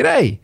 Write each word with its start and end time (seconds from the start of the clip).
G'day! 0.00 0.38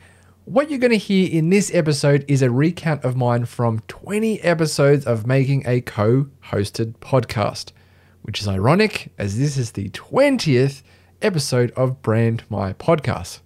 What 0.44 0.68
you're 0.68 0.78
going 0.78 0.90
to 0.90 0.98
hear 0.98 1.30
in 1.32 1.48
this 1.48 1.74
episode 1.74 2.26
is 2.28 2.42
a 2.42 2.50
recount 2.50 3.04
of 3.04 3.16
mine 3.16 3.46
from 3.46 3.78
20 3.88 4.42
episodes 4.42 5.06
of 5.06 5.26
making 5.26 5.62
a 5.66 5.80
co 5.80 6.26
hosted 6.50 6.92
podcast, 6.98 7.72
which 8.20 8.42
is 8.42 8.48
ironic 8.48 9.14
as 9.16 9.38
this 9.38 9.56
is 9.56 9.72
the 9.72 9.88
20th 9.88 10.82
episode 11.22 11.70
of 11.70 12.02
Brand 12.02 12.44
My 12.50 12.74
Podcast. 12.74 13.38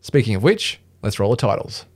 Speaking 0.00 0.34
of 0.34 0.42
which, 0.42 0.80
let's 1.00 1.20
roll 1.20 1.30
the 1.30 1.36
titles. 1.36 1.86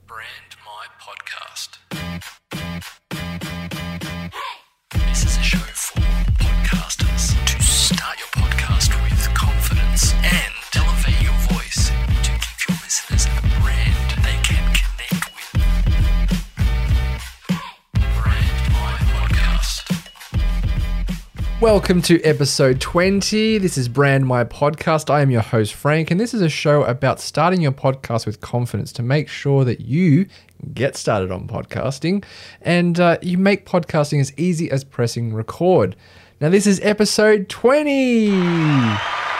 Welcome 21.59 22.03
to 22.03 22.21
episode 22.21 22.79
20. 22.79 23.57
This 23.57 23.79
is 23.79 23.87
Brand 23.87 24.27
My 24.27 24.43
Podcast. 24.43 25.09
I 25.09 25.21
am 25.21 25.31
your 25.31 25.41
host, 25.41 25.73
Frank, 25.73 26.11
and 26.11 26.19
this 26.19 26.35
is 26.35 26.41
a 26.43 26.49
show 26.49 26.83
about 26.83 27.19
starting 27.19 27.61
your 27.61 27.71
podcast 27.71 28.27
with 28.27 28.41
confidence 28.41 28.91
to 28.91 29.01
make 29.01 29.27
sure 29.27 29.65
that 29.65 29.81
you 29.81 30.27
get 30.75 30.95
started 30.95 31.31
on 31.31 31.47
podcasting 31.47 32.23
and 32.61 32.99
uh, 32.99 33.17
you 33.23 33.39
make 33.39 33.65
podcasting 33.65 34.21
as 34.21 34.31
easy 34.37 34.69
as 34.69 34.83
pressing 34.83 35.33
record. 35.33 35.95
Now, 36.39 36.49
this 36.49 36.67
is 36.67 36.79
episode 36.81 37.49
20. 37.49 38.27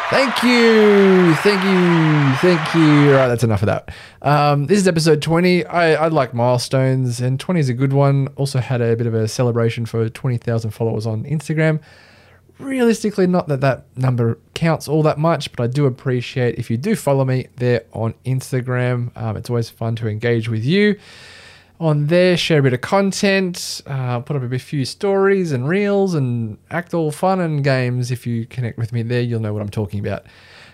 Thank 0.09 0.41
you. 0.41 1.36
Thank 1.36 1.63
you. 1.63 2.36
Thank 2.38 2.73
you. 2.73 3.11
All 3.11 3.17
right, 3.17 3.27
that's 3.27 3.44
enough 3.44 3.61
of 3.61 3.67
that. 3.67 3.94
Um, 4.23 4.66
this 4.66 4.80
is 4.80 4.88
episode 4.88 5.22
20. 5.22 5.66
I, 5.66 6.05
I 6.05 6.08
like 6.08 6.34
milestones, 6.34 7.22
and 7.22 7.39
20 7.39 7.59
is 7.59 7.70
a 7.70 7.75
good 7.75 7.94
one. 7.94 8.30
Also, 8.38 8.58
had 8.58 8.81
a 8.81 8.95
bit 8.95 9.05
of 9.05 9.14
a 9.14 9.27
celebration 9.27 9.86
for 9.86 10.09
20,000 10.09 10.72
followers 10.72 11.05
on 11.05 11.25
Instagram 11.25 11.80
realistically 12.59 13.27
not 13.27 13.47
that 13.47 13.61
that 13.61 13.86
number 13.95 14.38
counts 14.53 14.88
all 14.88 15.03
that 15.03 15.17
much 15.17 15.52
but 15.52 15.63
i 15.63 15.67
do 15.67 15.86
appreciate 15.86 16.58
if 16.58 16.69
you 16.72 16.77
do 16.77 16.95
follow 16.95 17.23
me 17.23 17.47
there 17.58 17.83
on 17.94 18.14
instagram. 18.25 19.16
Um, 19.16 19.38
it's 19.38 19.49
always 19.49 19.69
fun 19.69 19.95
to 19.97 20.08
engage 20.08 20.49
with 20.49 20.64
you 20.64 20.97
on 21.80 22.08
there 22.08 22.36
share 22.36 22.59
a 22.59 22.64
bit 22.64 22.73
of 22.73 22.81
content 22.81 23.81
uh, 23.86 24.19
put 24.19 24.36
up 24.36 24.52
a 24.52 24.59
few 24.59 24.86
stories 24.86 25.52
and 25.52 25.67
reels 25.67 26.16
and 26.16 26.58
act 26.72 26.94
all 26.94 27.11
fun 27.11 27.39
and 27.39 27.64
games. 27.64 28.09
If 28.09 28.25
you 28.25 28.45
connect 28.47 28.77
with 28.77 28.92
me 28.92 29.03
there 29.03 29.21
you'll 29.21 29.39
know 29.39 29.53
what 29.53 29.61
i'm 29.61 29.69
talking 29.69 29.99
about. 29.99 30.25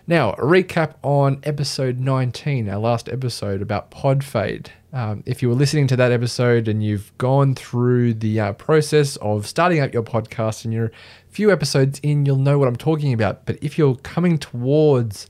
Now 0.07 0.31
a 0.33 0.41
recap 0.41 0.95
on 1.01 1.39
episode 1.43 1.99
19 1.99 2.69
our 2.69 2.79
last 2.79 3.09
episode 3.09 3.61
about 3.61 3.91
pod 3.91 4.23
fade. 4.23 4.71
Um, 4.93 5.23
if 5.25 5.41
you 5.41 5.49
were 5.49 5.55
listening 5.55 5.87
to 5.87 5.95
that 5.95 6.11
episode 6.11 6.67
and 6.67 6.83
you've 6.83 7.17
gone 7.17 7.55
through 7.55 8.13
the 8.13 8.39
uh, 8.39 8.53
process 8.53 9.15
of 9.17 9.47
starting 9.47 9.79
up 9.79 9.91
your 9.91 10.03
podcast 10.03 10.65
and 10.65 10.73
you're 10.73 10.91
few 11.33 11.51
episodes 11.51 11.99
in, 12.03 12.25
you'll 12.25 12.37
know 12.37 12.59
what 12.59 12.67
I'm 12.67 12.75
talking 12.75 13.11
about. 13.11 13.45
But 13.45 13.57
if 13.61 13.77
you're 13.77 13.95
coming 13.95 14.37
towards 14.37 15.27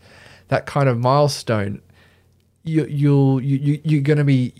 that 0.49 0.65
kind 0.65 0.89
of 0.89 0.99
milestone, 0.99 1.81
you, 2.63 2.85
you'll 2.85 3.41
you, 3.41 3.57
you 3.57 3.81
you're 3.83 4.01
gonna 4.01 4.23
be 4.23 4.53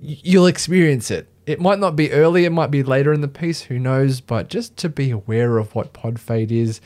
you'll 0.00 0.46
experience 0.46 1.10
it. 1.10 1.28
It 1.46 1.60
might 1.60 1.78
not 1.78 1.94
be 1.94 2.10
early, 2.12 2.44
it 2.44 2.50
might 2.50 2.70
be 2.70 2.82
later 2.82 3.12
in 3.12 3.20
the 3.20 3.28
piece, 3.28 3.62
who 3.62 3.78
knows? 3.78 4.20
But 4.20 4.48
just 4.48 4.76
to 4.78 4.88
be 4.88 5.10
aware 5.10 5.58
of 5.58 5.74
what 5.74 5.92
pod 5.92 6.18
fade 6.18 6.50
is, 6.50 6.80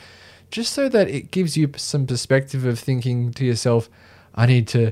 just 0.51 0.73
so 0.73 0.87
that 0.89 1.07
it 1.09 1.31
gives 1.31 1.57
you 1.57 1.71
some 1.77 2.05
perspective 2.05 2.65
of 2.65 2.77
thinking 2.77 3.31
to 3.33 3.45
yourself, 3.45 3.89
I 4.35 4.45
need 4.45 4.67
to 4.69 4.91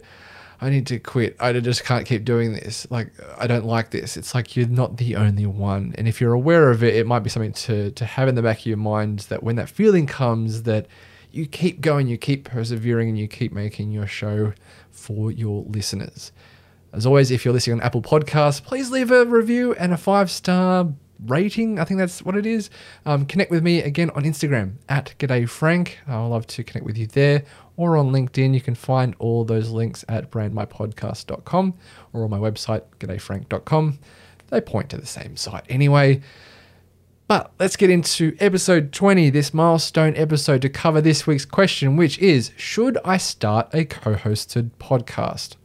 I 0.61 0.69
need 0.69 0.87
to 0.87 0.99
quit. 0.99 1.37
I 1.39 1.53
just 1.53 1.85
can't 1.85 2.05
keep 2.05 2.25
doing 2.25 2.53
this. 2.53 2.85
Like 2.89 3.11
I 3.37 3.47
don't 3.47 3.65
like 3.65 3.91
this. 3.91 4.17
It's 4.17 4.35
like 4.35 4.55
you're 4.55 4.67
not 4.67 4.97
the 4.97 5.15
only 5.15 5.45
one. 5.45 5.93
And 5.97 6.07
if 6.07 6.19
you're 6.19 6.33
aware 6.33 6.69
of 6.69 6.83
it, 6.83 6.95
it 6.95 7.07
might 7.07 7.19
be 7.19 7.29
something 7.29 7.53
to 7.53 7.91
to 7.91 8.05
have 8.05 8.27
in 8.27 8.35
the 8.35 8.41
back 8.41 8.59
of 8.59 8.65
your 8.65 8.77
mind 8.77 9.19
that 9.29 9.41
when 9.41 9.55
that 9.55 9.69
feeling 9.69 10.05
comes 10.05 10.63
that 10.63 10.87
you 11.31 11.45
keep 11.45 11.79
going, 11.81 12.07
you 12.07 12.17
keep 12.17 12.45
persevering 12.45 13.09
and 13.09 13.17
you 13.17 13.27
keep 13.27 13.53
making 13.53 13.91
your 13.91 14.07
show 14.07 14.53
for 14.91 15.31
your 15.31 15.63
listeners. 15.67 16.31
As 16.91 17.05
always, 17.05 17.29
if 17.31 17.45
you're 17.45 17.53
listening 17.53 17.79
on 17.79 17.85
Apple 17.85 18.01
Podcasts, 18.01 18.63
please 18.63 18.89
leave 18.89 19.11
a 19.11 19.25
review 19.25 19.73
and 19.75 19.93
a 19.93 19.97
five 19.97 20.29
star 20.31 20.91
rating. 21.25 21.79
I 21.79 21.85
think 21.85 21.99
that's 21.99 22.23
what 22.23 22.35
it 22.35 22.45
is. 22.45 22.69
Um, 23.05 23.25
connect 23.25 23.51
with 23.51 23.63
me 23.63 23.81
again 23.81 24.09
on 24.11 24.23
Instagram 24.23 24.75
at 24.87 25.13
G'day 25.19 25.47
Frank. 25.47 25.99
I'd 26.07 26.25
love 26.25 26.47
to 26.47 26.63
connect 26.63 26.85
with 26.85 26.97
you 26.97 27.07
there 27.07 27.43
or 27.79 27.95
on 27.95 28.11
LinkedIn. 28.11 28.53
You 28.53 28.59
can 28.59 28.75
find 28.75 29.15
all 29.19 29.45
those 29.45 29.69
links 29.69 30.03
at 30.09 30.29
brandmypodcast.com 30.29 31.73
or 32.11 32.23
on 32.25 32.29
my 32.29 32.37
website, 32.37 32.83
g'dayfrank.com. 32.99 33.99
They 34.49 34.59
point 34.59 34.89
to 34.89 34.97
the 34.97 35.05
same 35.05 35.37
site 35.37 35.63
anyway. 35.69 36.19
But 37.29 37.53
let's 37.57 37.77
get 37.77 37.89
into 37.89 38.35
episode 38.41 38.91
20, 38.91 39.29
this 39.29 39.53
milestone 39.53 40.13
episode, 40.17 40.61
to 40.63 40.69
cover 40.69 40.99
this 40.99 41.25
week's 41.25 41.45
question, 41.45 41.95
which 41.95 42.19
is 42.19 42.51
Should 42.57 42.97
I 43.05 43.15
start 43.15 43.69
a 43.73 43.85
co 43.85 44.15
hosted 44.15 44.71
podcast? 44.77 45.55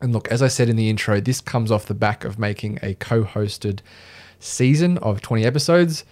And 0.00 0.12
look, 0.12 0.26
as 0.28 0.42
I 0.42 0.48
said 0.48 0.68
in 0.68 0.74
the 0.74 0.90
intro, 0.90 1.20
this 1.20 1.40
comes 1.40 1.70
off 1.70 1.86
the 1.86 1.94
back 1.94 2.24
of 2.24 2.40
making 2.40 2.80
a 2.82 2.94
co 2.94 3.22
hosted 3.22 3.80
season 4.40 4.98
of 4.98 5.20
20 5.20 5.44
episodes. 5.44 6.04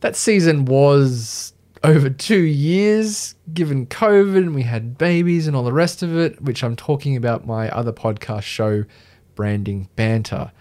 That 0.00 0.16
season 0.16 0.64
was 0.64 1.52
over 1.84 2.10
two 2.10 2.40
years, 2.40 3.34
given 3.52 3.86
COVID, 3.86 4.38
and 4.38 4.54
we 4.54 4.62
had 4.62 4.98
babies 4.98 5.46
and 5.46 5.56
all 5.56 5.62
the 5.62 5.72
rest 5.72 6.02
of 6.02 6.16
it, 6.16 6.40
which 6.42 6.64
I'm 6.64 6.76
talking 6.76 7.16
about 7.16 7.46
my 7.46 7.68
other 7.70 7.92
podcast 7.92 8.42
show, 8.42 8.84
Branding 9.34 9.88
Banter. 9.96 10.52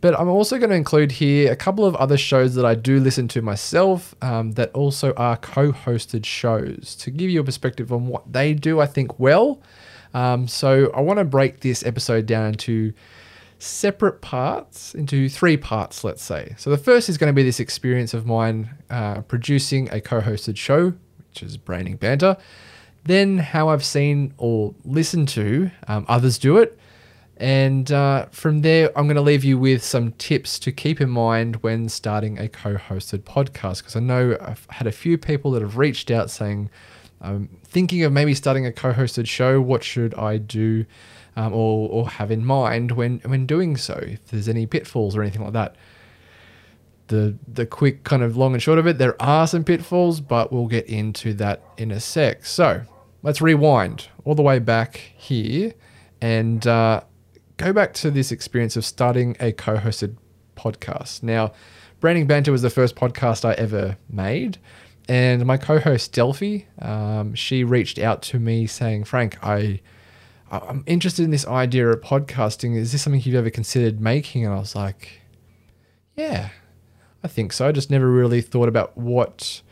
But 0.00 0.18
I'm 0.18 0.28
also 0.28 0.58
going 0.58 0.70
to 0.70 0.76
include 0.76 1.12
here 1.12 1.50
a 1.50 1.56
couple 1.56 1.84
of 1.84 1.96
other 1.96 2.16
shows 2.16 2.54
that 2.54 2.64
I 2.64 2.74
do 2.74 3.00
listen 3.00 3.28
to 3.28 3.42
myself 3.42 4.14
um, 4.22 4.52
that 4.52 4.70
also 4.72 5.12
are 5.14 5.36
co 5.36 5.72
hosted 5.72 6.24
shows 6.24 6.94
to 7.00 7.10
give 7.10 7.30
you 7.30 7.40
a 7.40 7.44
perspective 7.44 7.92
on 7.92 8.06
what 8.06 8.32
they 8.32 8.54
do, 8.54 8.80
I 8.80 8.86
think, 8.86 9.18
well. 9.18 9.60
Um, 10.14 10.48
so 10.48 10.90
I 10.94 11.00
want 11.00 11.18
to 11.18 11.24
break 11.24 11.60
this 11.60 11.84
episode 11.84 12.26
down 12.26 12.46
into 12.46 12.92
separate 13.58 14.20
parts, 14.20 14.94
into 14.94 15.28
three 15.28 15.56
parts, 15.56 16.04
let's 16.04 16.22
say. 16.22 16.54
So 16.58 16.70
the 16.70 16.78
first 16.78 17.08
is 17.08 17.18
going 17.18 17.32
to 17.32 17.34
be 17.34 17.42
this 17.42 17.60
experience 17.60 18.14
of 18.14 18.26
mine 18.26 18.70
uh, 18.90 19.22
producing 19.22 19.90
a 19.90 20.00
co 20.00 20.20
hosted 20.20 20.56
show, 20.56 20.92
which 21.28 21.42
is 21.42 21.56
Branding 21.56 21.96
Banter. 21.96 22.36
Then 23.04 23.38
how 23.38 23.68
I've 23.68 23.84
seen 23.84 24.34
or 24.36 24.74
listened 24.84 25.28
to 25.30 25.70
um, 25.88 26.04
others 26.08 26.38
do 26.38 26.58
it. 26.58 26.78
And 27.38 27.92
uh, 27.92 28.26
from 28.30 28.62
there, 28.62 28.90
I'm 28.98 29.06
going 29.06 29.16
to 29.16 29.22
leave 29.22 29.44
you 29.44 29.58
with 29.58 29.84
some 29.84 30.12
tips 30.12 30.58
to 30.60 30.72
keep 30.72 31.00
in 31.00 31.10
mind 31.10 31.56
when 31.56 31.88
starting 31.88 32.38
a 32.38 32.48
co 32.48 32.76
hosted 32.76 33.20
podcast. 33.20 33.78
Because 33.78 33.96
I 33.96 34.00
know 34.00 34.36
I've 34.40 34.66
had 34.70 34.86
a 34.86 34.92
few 34.92 35.18
people 35.18 35.50
that 35.52 35.62
have 35.62 35.76
reached 35.76 36.10
out 36.10 36.30
saying, 36.30 36.70
I'm 37.20 37.48
thinking 37.64 38.02
of 38.04 38.12
maybe 38.12 38.34
starting 38.34 38.66
a 38.66 38.72
co 38.72 38.92
hosted 38.92 39.28
show. 39.28 39.60
What 39.60 39.84
should 39.84 40.14
I 40.14 40.38
do 40.38 40.86
um, 41.36 41.52
or, 41.52 41.88
or 41.88 42.08
have 42.08 42.30
in 42.30 42.44
mind 42.44 42.92
when, 42.92 43.20
when 43.20 43.46
doing 43.46 43.76
so? 43.76 43.94
If 44.02 44.26
there's 44.26 44.48
any 44.48 44.66
pitfalls 44.66 45.16
or 45.16 45.22
anything 45.22 45.42
like 45.42 45.52
that. 45.52 45.76
The, 47.08 47.36
the 47.46 47.66
quick 47.66 48.02
kind 48.02 48.22
of 48.24 48.36
long 48.36 48.54
and 48.54 48.62
short 48.62 48.80
of 48.80 48.86
it, 48.88 48.98
there 48.98 49.20
are 49.22 49.46
some 49.46 49.62
pitfalls, 49.62 50.20
but 50.20 50.52
we'll 50.52 50.66
get 50.66 50.86
into 50.86 51.34
that 51.34 51.62
in 51.76 51.92
a 51.92 52.00
sec. 52.00 52.44
So 52.44 52.82
let's 53.22 53.40
rewind 53.40 54.08
all 54.24 54.34
the 54.34 54.42
way 54.42 54.58
back 54.58 54.96
here 55.16 55.72
and 56.20 56.66
uh, 56.66 57.02
go 57.56 57.72
back 57.72 57.92
to 57.94 58.10
this 58.10 58.32
experience 58.32 58.76
of 58.76 58.84
starting 58.84 59.36
a 59.38 59.52
co 59.52 59.76
hosted 59.76 60.16
podcast. 60.56 61.22
Now, 61.22 61.52
Branding 62.00 62.26
Banter 62.26 62.52
was 62.52 62.62
the 62.62 62.70
first 62.70 62.96
podcast 62.96 63.44
I 63.44 63.52
ever 63.54 63.96
made. 64.10 64.58
And 65.08 65.46
my 65.46 65.56
co 65.56 65.78
host, 65.78 66.12
Delphi, 66.12 66.60
um, 66.80 67.34
she 67.34 67.62
reached 67.62 67.98
out 67.98 68.22
to 68.22 68.38
me 68.38 68.66
saying, 68.66 69.04
Frank, 69.04 69.38
I. 69.42 69.80
I'm 70.50 70.84
interested 70.86 71.24
in 71.24 71.30
this 71.30 71.46
idea 71.46 71.88
of 71.88 72.00
podcasting. 72.00 72.76
Is 72.76 72.92
this 72.92 73.02
something 73.02 73.20
you've 73.20 73.34
ever 73.34 73.50
considered 73.50 74.00
making? 74.00 74.44
And 74.44 74.54
I 74.54 74.58
was 74.58 74.76
like, 74.76 75.22
yeah, 76.14 76.50
I 77.24 77.28
think 77.28 77.52
so. 77.52 77.66
I 77.66 77.72
just 77.72 77.90
never 77.90 78.08
really 78.10 78.40
thought 78.40 78.68
about 78.68 78.96
what 78.96 79.62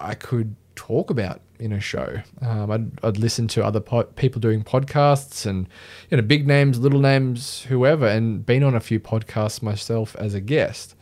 I 0.00 0.14
could 0.14 0.56
talk 0.74 1.10
about 1.10 1.40
in 1.60 1.72
a 1.72 1.80
show. 1.80 2.20
Um, 2.40 2.70
I'd, 2.70 3.04
I'd 3.04 3.18
listen 3.18 3.46
to 3.48 3.64
other 3.64 3.80
people 3.80 4.40
doing 4.40 4.64
podcasts 4.64 5.46
and, 5.46 5.68
you 6.10 6.16
know, 6.16 6.22
big 6.22 6.46
names, 6.46 6.80
little 6.80 7.00
names, 7.00 7.62
whoever, 7.68 8.08
and 8.08 8.44
been 8.44 8.64
on 8.64 8.74
a 8.74 8.80
few 8.80 8.98
podcasts 8.98 9.62
myself 9.62 10.16
as 10.16 10.34
a 10.34 10.40
guest. 10.40 10.96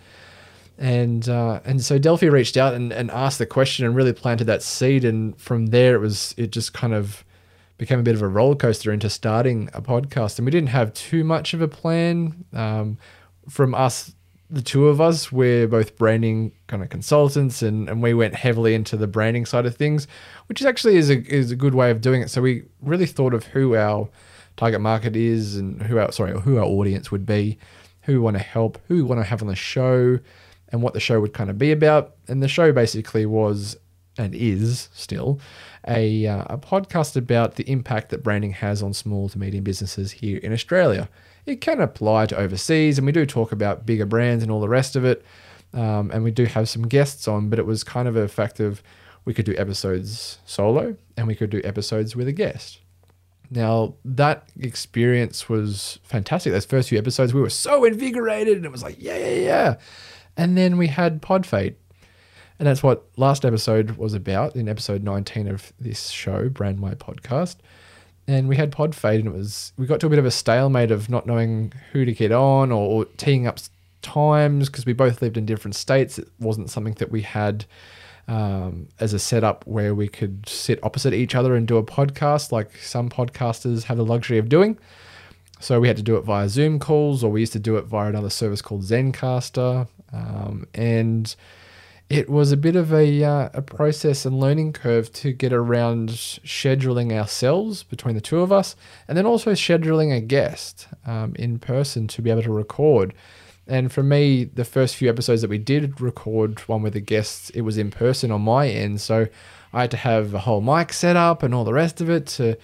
And 0.76 1.28
uh, 1.28 1.60
and 1.64 1.82
so 1.82 1.98
Delphi 1.98 2.26
reached 2.26 2.56
out 2.56 2.74
and, 2.74 2.92
and 2.92 3.10
asked 3.10 3.38
the 3.38 3.46
question 3.46 3.84
and 3.84 3.96
really 3.96 4.12
planted 4.12 4.44
that 4.44 4.62
seed. 4.62 5.04
And 5.04 5.40
from 5.40 5.66
there, 5.66 5.94
it 5.94 5.98
was 5.98 6.34
it 6.36 6.52
just 6.52 6.72
kind 6.72 6.94
of 6.94 7.24
became 7.78 8.00
a 8.00 8.02
bit 8.02 8.14
of 8.14 8.22
a 8.22 8.28
roller 8.28 8.56
coaster 8.56 8.92
into 8.92 9.08
starting 9.08 9.70
a 9.72 9.80
podcast. 9.80 10.38
And 10.38 10.44
we 10.44 10.50
didn't 10.50 10.68
have 10.70 10.92
too 10.92 11.24
much 11.24 11.54
of 11.54 11.62
a 11.62 11.68
plan. 11.68 12.44
Um, 12.52 12.98
from 13.48 13.74
us, 13.74 14.14
the 14.50 14.62
two 14.62 14.88
of 14.88 15.00
us, 15.00 15.30
we're 15.30 15.68
both 15.68 15.96
branding 15.96 16.52
kind 16.66 16.82
of 16.82 16.88
consultants, 16.88 17.62
and, 17.62 17.88
and 17.88 18.02
we 18.02 18.14
went 18.14 18.34
heavily 18.34 18.74
into 18.74 18.96
the 18.96 19.06
branding 19.06 19.46
side 19.46 19.66
of 19.66 19.76
things, 19.76 20.06
which 20.46 20.60
is 20.60 20.66
actually 20.66 20.96
is 20.96 21.10
a 21.10 21.22
is 21.32 21.50
a 21.50 21.56
good 21.56 21.74
way 21.74 21.90
of 21.90 22.00
doing 22.00 22.22
it. 22.22 22.30
So 22.30 22.40
we 22.40 22.64
really 22.80 23.06
thought 23.06 23.34
of 23.34 23.44
who 23.44 23.76
our 23.76 24.08
target 24.56 24.80
market 24.80 25.16
is 25.16 25.56
and 25.56 25.82
who 25.82 25.98
our 25.98 26.10
sorry 26.12 26.38
who 26.40 26.56
our 26.56 26.64
audience 26.64 27.10
would 27.10 27.26
be, 27.26 27.58
who 28.02 28.14
we 28.14 28.18
want 28.18 28.36
to 28.36 28.42
help, 28.42 28.78
who 28.88 28.96
we 28.96 29.02
want 29.02 29.20
to 29.20 29.24
have 29.24 29.42
on 29.42 29.48
the 29.48 29.54
show, 29.54 30.18
and 30.70 30.82
what 30.82 30.94
the 30.94 31.00
show 31.00 31.20
would 31.20 31.34
kind 31.34 31.50
of 31.50 31.58
be 31.58 31.70
about. 31.70 32.14
And 32.26 32.42
the 32.42 32.48
show 32.48 32.72
basically 32.72 33.26
was 33.26 33.76
and 34.18 34.34
is 34.34 34.88
still 34.92 35.40
a, 35.86 36.26
uh, 36.26 36.44
a 36.50 36.58
podcast 36.58 37.16
about 37.16 37.54
the 37.54 37.68
impact 37.70 38.10
that 38.10 38.22
branding 38.22 38.50
has 38.50 38.82
on 38.82 38.92
small 38.92 39.28
to 39.30 39.38
medium 39.38 39.64
businesses 39.64 40.12
here 40.12 40.38
in 40.38 40.52
Australia. 40.52 41.08
It 41.46 41.62
can 41.62 41.80
apply 41.80 42.26
to 42.26 42.36
overseas, 42.36 42.98
and 42.98 43.06
we 43.06 43.12
do 43.12 43.24
talk 43.24 43.52
about 43.52 43.86
bigger 43.86 44.04
brands 44.04 44.42
and 44.42 44.52
all 44.52 44.60
the 44.60 44.68
rest 44.68 44.96
of 44.96 45.04
it. 45.04 45.24
Um, 45.72 46.10
and 46.10 46.24
we 46.24 46.30
do 46.30 46.44
have 46.44 46.68
some 46.68 46.82
guests 46.82 47.28
on, 47.28 47.48
but 47.48 47.58
it 47.58 47.66
was 47.66 47.84
kind 47.84 48.08
of 48.08 48.16
of 48.16 48.82
we 49.24 49.34
could 49.34 49.44
do 49.44 49.54
episodes 49.56 50.38
solo 50.46 50.96
and 51.16 51.26
we 51.26 51.34
could 51.34 51.50
do 51.50 51.60
episodes 51.62 52.16
with 52.16 52.28
a 52.28 52.32
guest. 52.32 52.80
Now, 53.50 53.94
that 54.04 54.48
experience 54.58 55.48
was 55.48 55.98
fantastic. 56.02 56.52
Those 56.52 56.64
first 56.64 56.88
few 56.88 56.98
episodes, 56.98 57.32
we 57.32 57.40
were 57.40 57.50
so 57.50 57.84
invigorated 57.84 58.56
and 58.56 58.66
it 58.66 58.72
was 58.72 58.82
like, 58.82 58.96
yeah, 58.98 59.16
yeah, 59.16 59.34
yeah. 59.34 59.76
And 60.36 60.56
then 60.56 60.76
we 60.76 60.86
had 60.88 61.20
Podfade. 61.22 61.74
And 62.58 62.66
that's 62.66 62.82
what 62.82 63.04
last 63.16 63.44
episode 63.44 63.92
was 63.92 64.14
about 64.14 64.56
in 64.56 64.68
episode 64.68 65.04
19 65.04 65.48
of 65.48 65.72
this 65.78 66.08
show, 66.08 66.48
Brand 66.48 66.80
My 66.80 66.94
Podcast. 66.94 67.56
And 68.26 68.48
we 68.48 68.56
had 68.56 68.72
Pod 68.72 68.94
Fade, 68.94 69.20
and 69.20 69.28
it 69.28 69.36
was, 69.36 69.72
we 69.78 69.86
got 69.86 70.00
to 70.00 70.06
a 70.06 70.10
bit 70.10 70.18
of 70.18 70.26
a 70.26 70.30
stalemate 70.30 70.90
of 70.90 71.08
not 71.08 71.26
knowing 71.26 71.72
who 71.92 72.04
to 72.04 72.12
get 72.12 72.32
on 72.32 72.72
or, 72.72 72.86
or 72.86 73.04
teeing 73.16 73.46
up 73.46 73.58
times 74.02 74.68
because 74.68 74.84
we 74.84 74.92
both 74.92 75.22
lived 75.22 75.36
in 75.36 75.46
different 75.46 75.76
states. 75.76 76.18
It 76.18 76.28
wasn't 76.40 76.68
something 76.68 76.94
that 76.94 77.10
we 77.10 77.22
had 77.22 77.64
um, 78.26 78.88
as 79.00 79.14
a 79.14 79.18
setup 79.18 79.66
where 79.66 79.94
we 79.94 80.08
could 80.08 80.46
sit 80.48 80.78
opposite 80.82 81.14
each 81.14 81.34
other 81.34 81.54
and 81.54 81.66
do 81.66 81.78
a 81.78 81.82
podcast 81.82 82.52
like 82.52 82.76
some 82.76 83.08
podcasters 83.08 83.84
have 83.84 83.96
the 83.96 84.04
luxury 84.04 84.38
of 84.38 84.48
doing. 84.48 84.78
So 85.60 85.80
we 85.80 85.88
had 85.88 85.96
to 85.96 86.02
do 86.02 86.16
it 86.16 86.22
via 86.22 86.48
Zoom 86.48 86.78
calls, 86.78 87.24
or 87.24 87.30
we 87.30 87.40
used 87.40 87.54
to 87.54 87.58
do 87.58 87.76
it 87.76 87.86
via 87.86 88.08
another 88.08 88.30
service 88.30 88.62
called 88.62 88.82
Zencastr. 88.82 89.88
Um, 90.12 90.66
and 90.74 91.34
it 92.10 92.30
was 92.30 92.52
a 92.52 92.56
bit 92.56 92.74
of 92.74 92.92
a, 92.92 93.22
uh, 93.22 93.50
a 93.52 93.60
process 93.60 94.24
and 94.24 94.40
learning 94.40 94.72
curve 94.72 95.12
to 95.12 95.30
get 95.30 95.52
around 95.52 96.08
scheduling 96.08 97.12
ourselves 97.12 97.82
between 97.82 98.14
the 98.14 98.20
two 98.20 98.40
of 98.40 98.50
us, 98.50 98.76
and 99.06 99.18
then 99.18 99.26
also 99.26 99.52
scheduling 99.52 100.16
a 100.16 100.20
guest 100.20 100.88
um, 101.06 101.34
in 101.36 101.58
person 101.58 102.08
to 102.08 102.22
be 102.22 102.30
able 102.30 102.42
to 102.42 102.52
record. 102.52 103.12
And 103.66 103.92
for 103.92 104.02
me, 104.02 104.44
the 104.44 104.64
first 104.64 104.96
few 104.96 105.10
episodes 105.10 105.42
that 105.42 105.50
we 105.50 105.58
did 105.58 106.00
record 106.00 106.60
one 106.60 106.80
with 106.80 106.94
the 106.94 107.00
guests, 107.00 107.50
it 107.50 107.60
was 107.60 107.76
in 107.76 107.90
person 107.90 108.30
on 108.30 108.40
my 108.40 108.68
end. 108.68 109.02
So 109.02 109.26
I 109.74 109.82
had 109.82 109.90
to 109.90 109.98
have 109.98 110.32
a 110.32 110.38
whole 110.38 110.62
mic 110.62 110.94
set 110.94 111.16
up 111.16 111.42
and 111.42 111.54
all 111.54 111.64
the 111.64 111.74
rest 111.74 112.00
of 112.00 112.08
it 112.08 112.26
to 112.28 112.56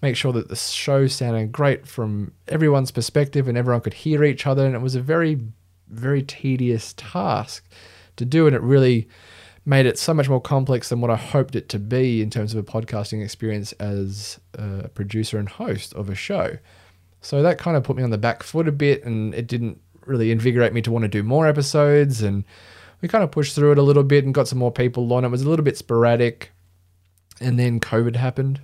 make 0.00 0.14
sure 0.14 0.32
that 0.32 0.48
the 0.48 0.54
show 0.54 1.08
sounded 1.08 1.50
great 1.50 1.88
from 1.88 2.32
everyone's 2.46 2.92
perspective 2.92 3.48
and 3.48 3.58
everyone 3.58 3.80
could 3.80 3.94
hear 3.94 4.22
each 4.22 4.46
other. 4.46 4.64
And 4.64 4.76
it 4.76 4.80
was 4.80 4.94
a 4.94 5.00
very, 5.00 5.40
very 5.88 6.22
tedious 6.22 6.94
task 6.96 7.68
to 8.16 8.24
do. 8.24 8.46
And 8.46 8.54
it 8.56 8.62
really 8.62 9.08
made 9.64 9.86
it 9.86 9.98
so 9.98 10.12
much 10.12 10.28
more 10.28 10.40
complex 10.40 10.88
than 10.88 11.00
what 11.00 11.10
I 11.10 11.16
hoped 11.16 11.54
it 11.54 11.68
to 11.70 11.78
be 11.78 12.20
in 12.20 12.30
terms 12.30 12.54
of 12.54 12.58
a 12.58 12.68
podcasting 12.68 13.22
experience 13.22 13.72
as 13.72 14.40
a 14.54 14.88
producer 14.88 15.38
and 15.38 15.48
host 15.48 15.94
of 15.94 16.08
a 16.08 16.14
show. 16.14 16.58
So 17.20 17.42
that 17.42 17.58
kind 17.58 17.76
of 17.76 17.84
put 17.84 17.96
me 17.96 18.02
on 18.02 18.10
the 18.10 18.18
back 18.18 18.42
foot 18.42 18.66
a 18.66 18.72
bit 18.72 19.04
and 19.04 19.34
it 19.34 19.46
didn't 19.46 19.80
really 20.04 20.32
invigorate 20.32 20.72
me 20.72 20.82
to 20.82 20.90
want 20.90 21.04
to 21.04 21.08
do 21.08 21.22
more 21.22 21.46
episodes. 21.46 22.22
And 22.22 22.44
we 23.00 23.08
kind 23.08 23.22
of 23.22 23.30
pushed 23.30 23.54
through 23.54 23.72
it 23.72 23.78
a 23.78 23.82
little 23.82 24.02
bit 24.02 24.24
and 24.24 24.34
got 24.34 24.48
some 24.48 24.58
more 24.58 24.72
people 24.72 25.12
on. 25.12 25.24
It 25.24 25.28
was 25.28 25.42
a 25.42 25.48
little 25.48 25.64
bit 25.64 25.78
sporadic. 25.78 26.50
And 27.40 27.58
then 27.58 27.78
COVID 27.78 28.16
happened. 28.16 28.60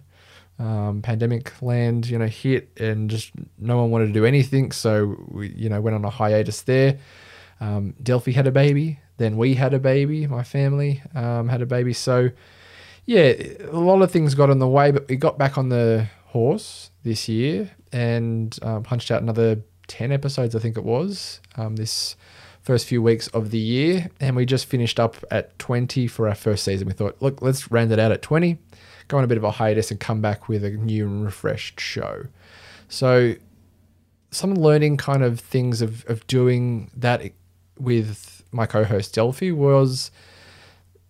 Um, 0.58 1.02
pandemic 1.02 1.62
land, 1.62 2.08
you 2.08 2.18
know, 2.18 2.26
hit 2.26 2.70
and 2.80 3.08
just 3.08 3.30
no 3.58 3.76
one 3.76 3.92
wanted 3.92 4.06
to 4.08 4.12
do 4.12 4.24
anything. 4.24 4.72
So 4.72 5.16
we, 5.28 5.50
you 5.50 5.68
know, 5.68 5.80
went 5.80 5.94
on 5.94 6.04
a 6.04 6.10
hiatus 6.10 6.62
there. 6.62 6.98
Um, 7.60 7.94
Delphi 8.02 8.32
had 8.32 8.48
a 8.48 8.52
baby. 8.52 8.98
Then 9.18 9.36
we 9.36 9.54
had 9.54 9.74
a 9.74 9.78
baby. 9.78 10.26
My 10.26 10.42
family 10.42 11.02
um, 11.14 11.48
had 11.48 11.60
a 11.60 11.66
baby. 11.66 11.92
So, 11.92 12.30
yeah, 13.04 13.34
a 13.70 13.78
lot 13.78 14.00
of 14.00 14.10
things 14.10 14.34
got 14.34 14.48
in 14.48 14.58
the 14.58 14.68
way, 14.68 14.90
but 14.90 15.08
we 15.08 15.16
got 15.16 15.38
back 15.38 15.58
on 15.58 15.68
the 15.68 16.08
horse 16.26 16.90
this 17.02 17.28
year 17.28 17.70
and 17.92 18.56
uh, 18.62 18.80
punched 18.80 19.10
out 19.10 19.22
another 19.22 19.60
10 19.88 20.12
episodes, 20.12 20.54
I 20.54 20.60
think 20.60 20.76
it 20.76 20.84
was, 20.84 21.40
um, 21.56 21.76
this 21.76 22.16
first 22.62 22.86
few 22.86 23.02
weeks 23.02 23.26
of 23.28 23.50
the 23.50 23.58
year. 23.58 24.10
And 24.20 24.36
we 24.36 24.46
just 24.46 24.66
finished 24.66 25.00
up 25.00 25.16
at 25.30 25.58
20 25.58 26.06
for 26.06 26.28
our 26.28 26.34
first 26.34 26.64
season. 26.64 26.86
We 26.86 26.92
thought, 26.92 27.16
look, 27.20 27.42
let's 27.42 27.70
round 27.70 27.90
it 27.90 27.98
out 27.98 28.12
at 28.12 28.22
20, 28.22 28.58
go 29.08 29.18
on 29.18 29.24
a 29.24 29.26
bit 29.26 29.38
of 29.38 29.44
a 29.44 29.52
hiatus 29.52 29.90
and 29.90 29.98
come 29.98 30.20
back 30.20 30.48
with 30.48 30.62
a 30.62 30.70
new 30.70 31.06
and 31.06 31.24
refreshed 31.24 31.80
show. 31.80 32.26
So, 32.88 33.34
some 34.30 34.54
learning 34.54 34.98
kind 34.98 35.24
of 35.24 35.40
things 35.40 35.80
of, 35.80 36.04
of 36.06 36.26
doing 36.26 36.90
that 36.94 37.22
with 37.78 38.37
my 38.52 38.66
co 38.66 38.84
host 38.84 39.14
Delphi 39.14 39.50
was 39.50 40.10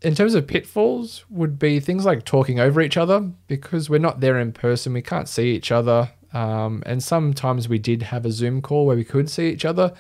in 0.01 0.15
terms 0.15 0.35
of 0.35 0.47
pitfalls 0.47 1.25
would 1.29 1.59
be 1.59 1.81
things 1.81 2.05
like 2.05 2.25
talking 2.25 2.61
over 2.61 2.81
each 2.81 2.97
other 2.97 3.21
because 3.49 3.91
we're 3.91 3.99
not 3.99 4.21
there 4.21 4.39
in 4.39 4.53
person 4.53 4.93
we 4.93 5.03
can't 5.03 5.29
see 5.29 5.55
each 5.55 5.73
other 5.73 6.11
um, 6.33 6.83
and 6.87 7.03
sometimes 7.03 7.69
we 7.69 7.79
did 7.79 8.03
have 8.03 8.27
a 8.27 8.33
Zoom 8.33 8.61
call 8.61 8.87
where 8.87 8.97
we 8.97 9.05
could 9.05 9.31
see 9.31 9.49
each 9.49 9.65
other, 9.65 9.93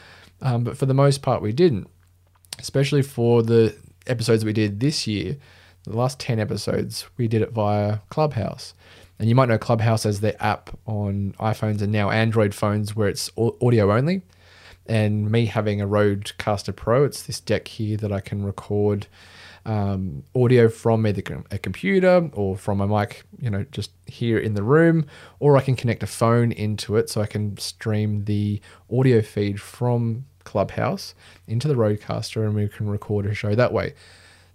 um, 0.42 0.64
but 0.64 0.76
for 0.76 0.86
the 0.86 0.94
most 0.94 1.22
part, 1.22 1.42
we 1.42 1.52
didn't. 1.52 1.88
Especially 2.58 3.02
for 3.02 3.42
the 3.42 3.76
episodes 4.06 4.44
we 4.44 4.52
did 4.52 4.80
this 4.80 5.06
year, 5.06 5.36
the 5.84 5.96
last 5.96 6.18
10 6.20 6.38
episodes, 6.38 7.06
we 7.16 7.28
did 7.28 7.42
it 7.42 7.52
via 7.52 8.00
Clubhouse. 8.10 8.74
And 9.18 9.28
you 9.28 9.34
might 9.34 9.48
know 9.48 9.58
Clubhouse 9.58 10.04
as 10.06 10.20
the 10.20 10.40
app 10.42 10.76
on 10.86 11.34
iPhones 11.40 11.82
and 11.82 11.90
now 11.92 12.10
Android 12.10 12.54
phones 12.54 12.94
where 12.94 13.08
it's 13.08 13.30
audio 13.36 13.92
only. 13.92 14.22
And 14.88 15.30
me 15.30 15.46
having 15.46 15.80
a 15.80 15.86
Rodecaster 15.86 16.74
Pro, 16.74 17.04
it's 17.04 17.22
this 17.22 17.40
deck 17.40 17.68
here 17.68 17.96
that 17.98 18.10
I 18.10 18.20
can 18.20 18.42
record 18.44 19.06
um, 19.66 20.24
audio 20.34 20.68
from 20.68 21.06
either 21.06 21.44
a 21.50 21.58
computer 21.58 22.30
or 22.32 22.56
from 22.56 22.80
a 22.80 22.88
mic, 22.88 23.24
you 23.38 23.50
know, 23.50 23.66
just 23.70 23.90
here 24.06 24.38
in 24.38 24.54
the 24.54 24.62
room, 24.62 25.04
or 25.40 25.58
I 25.58 25.60
can 25.60 25.76
connect 25.76 26.02
a 26.02 26.06
phone 26.06 26.52
into 26.52 26.96
it 26.96 27.10
so 27.10 27.20
I 27.20 27.26
can 27.26 27.58
stream 27.58 28.24
the 28.24 28.62
audio 28.90 29.20
feed 29.20 29.60
from 29.60 30.24
Clubhouse 30.44 31.14
into 31.46 31.68
the 31.68 31.74
Rodecaster 31.74 32.46
and 32.46 32.54
we 32.54 32.68
can 32.68 32.88
record 32.88 33.26
a 33.26 33.34
show 33.34 33.54
that 33.54 33.72
way. 33.72 33.94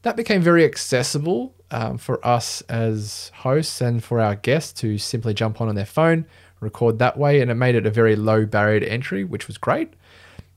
That 0.02 0.16
became 0.16 0.42
very 0.42 0.66
accessible 0.66 1.54
um, 1.70 1.98
for 1.98 2.26
us 2.26 2.62
as 2.62 3.32
hosts 3.36 3.82
and 3.82 4.04
for 4.04 4.20
our 4.20 4.36
guests 4.36 4.74
to 4.82 4.98
simply 4.98 5.34
jump 5.34 5.62
on 5.62 5.70
on 5.70 5.76
their 5.76 5.86
phone, 5.86 6.26
record 6.60 7.00
that 7.00 7.18
way, 7.18 7.40
and 7.40 7.52
it 7.52 7.56
made 7.56 7.76
it 7.76 7.86
a 7.86 7.92
very 7.92 8.16
low 8.16 8.46
barrier 8.46 8.80
to 8.80 8.92
entry, 8.92 9.24
which 9.24 9.48
was 9.48 9.58
great. 9.58 9.94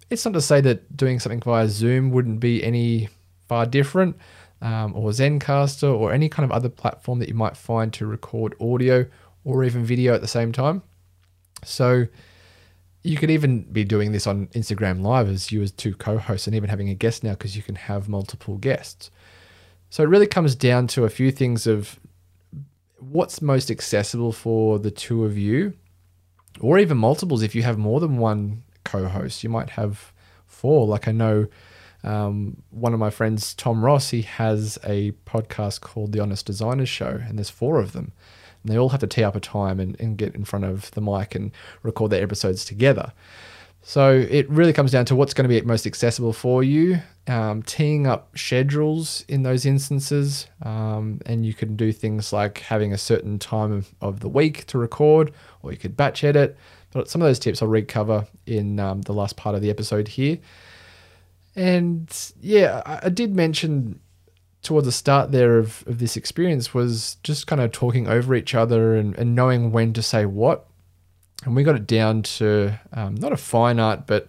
It's 0.09 0.25
not 0.25 0.35
to 0.35 0.41
say 0.41 0.61
that 0.61 0.97
doing 0.97 1.19
something 1.19 1.41
via 1.41 1.69
Zoom 1.69 2.11
wouldn't 2.11 2.41
be 2.41 2.63
any 2.63 3.09
far 3.49 3.67
different 3.67 4.17
um, 4.63 4.95
or 4.95 5.11
Zencastr 5.11 5.93
or 5.93 6.13
any 6.13 6.29
kind 6.29 6.45
of 6.45 6.53
other 6.53 6.69
platform 6.69 7.19
that 7.19 7.29
you 7.29 7.35
might 7.35 7.57
find 7.57 7.93
to 7.95 8.07
record 8.07 8.55
audio 8.61 9.07
or 9.45 9.65
even 9.65 9.85
video 9.85 10.15
at 10.15 10.21
the 10.21 10.29
same 10.29 10.53
time. 10.53 10.83
So 11.65 12.07
you 13.03 13.17
could 13.17 13.31
even 13.31 13.63
be 13.63 13.85
doing 13.85 14.13
this 14.13 14.27
on 14.27 14.49
Instagram 14.49 15.03
Live 15.03 15.29
as 15.29 15.53
you 15.53 15.63
as 15.63 15.71
two 15.71 15.95
co-hosts 15.95 16.47
and 16.47 16.57
even 16.57 16.69
having 16.69 16.89
a 16.89 16.95
guest 16.95 17.23
now 17.23 17.31
because 17.31 17.57
you 17.57 17.63
can 17.63 17.77
have 17.77 18.09
multiple 18.09 18.57
guests. 18.57 19.11
So 19.91 20.03
it 20.03 20.09
really 20.09 20.27
comes 20.27 20.55
down 20.55 20.89
to 20.89 21.05
a 21.05 21.11
few 21.11 21.31
things 21.31 21.67
of 21.67 21.99
what's 22.99 23.41
most 23.41 23.71
accessible 23.71 24.33
for 24.33 24.79
the 24.79 24.91
two 24.91 25.25
of 25.25 25.39
you 25.39 25.75
or 26.61 26.79
even 26.79 26.97
multiples 26.97 27.43
if 27.43 27.55
you 27.55 27.63
have 27.63 27.79
more 27.79 28.01
than 28.01 28.19
one 28.19 28.63
co-host. 28.87 29.45
You 29.45 29.51
might 29.51 29.71
have 29.71 30.13
four 30.47 30.87
like 30.87 31.07
I 31.07 31.13
know 31.13 31.49
um, 32.07 32.63
one 32.71 32.95
of 32.95 33.01
my 33.01 33.11
friends, 33.11 33.53
Tom 33.53 33.85
Ross, 33.85 34.11
he 34.11 34.23
has 34.23 34.79
a 34.85 35.11
podcast 35.27 35.81
called 35.81 36.13
The 36.13 36.21
Honest 36.21 36.47
Designers 36.47 36.89
Show, 36.89 37.21
and 37.27 37.37
there's 37.37 37.51
four 37.51 37.81
of 37.81 37.93
them. 37.93 38.13
And 38.63 38.73
they 38.73 38.79
all 38.79 38.91
have 38.91 39.01
to 39.01 39.07
tee 39.09 39.25
up 39.25 39.35
a 39.35 39.41
time 39.41 39.81
and, 39.81 39.99
and 40.01 40.17
get 40.17 40.35
in 40.35 40.45
front 40.45 40.65
of 40.65 40.91
the 40.93 41.01
mic 41.01 41.35
and 41.35 41.51
record 41.83 42.13
their 42.13 42.23
episodes 42.23 42.65
together. 42.65 43.13
So 43.83 44.13
it 44.13 44.49
really 44.51 44.73
comes 44.73 44.91
down 44.91 45.05
to 45.07 45.17
what's 45.17 45.33
going 45.35 45.49
to 45.49 45.49
be 45.49 45.65
most 45.65 45.87
accessible 45.87 46.33
for 46.33 46.65
you, 46.65 47.01
um, 47.29 47.63
teeing 47.63 48.07
up 48.07 48.37
schedules 48.37 49.25
in 49.29 49.43
those 49.43 49.65
instances. 49.65 50.49
Um, 50.63 51.21
and 51.27 51.47
you 51.47 51.55
can 51.55 51.77
do 51.77 51.93
things 51.93 52.33
like 52.33 52.59
having 52.59 52.93
a 52.93 52.99
certain 52.99 53.39
time 53.39 53.71
of, 53.71 53.95
of, 54.01 54.21
the 54.21 54.29
week 54.29 54.67
to 54.67 54.79
record, 54.79 55.33
or 55.63 55.71
you 55.71 55.79
could 55.79 55.97
batch 55.97 56.25
edit. 56.25 56.57
Some 57.05 57.23
of 57.23 57.29
those 57.29 57.39
tips 57.39 57.63
I'll 57.63 57.69
recover 57.69 58.27
in 58.47 58.81
um, 58.81 59.03
the 59.03 59.13
last 59.13 59.37
part 59.37 59.55
of 59.55 59.63
the 59.63 59.71
episode 59.71 60.09
here. 60.09 60.39
And 61.55 62.15
yeah, 62.41 62.83
I, 62.85 63.07
I 63.07 63.09
did 63.09 63.35
mention 63.35 64.01
towards 64.63 64.87
the 64.87 64.93
start 64.93 65.33
there 65.33 65.59
of, 65.59 65.85
of 65.87 65.99
this 65.99 66.17
experience 66.17 66.75
was 66.75 67.17
just 67.23 67.47
kind 67.47 67.61
of 67.63 67.73
talking 67.73 68.09
over 68.09 68.35
each 68.35 68.55
other 68.55 68.97
and, 68.97 69.17
and 69.17 69.35
knowing 69.35 69.71
when 69.71 69.93
to 69.93 70.03
say 70.03 70.27
what. 70.27 70.67
And 71.45 71.55
we 71.55 71.63
got 71.63 71.77
it 71.77 71.87
down 71.87 72.23
to 72.23 72.79
um, 72.93 73.15
not 73.15 73.33
a 73.33 73.37
fine 73.37 73.79
art, 73.79 74.07
but 74.07 74.29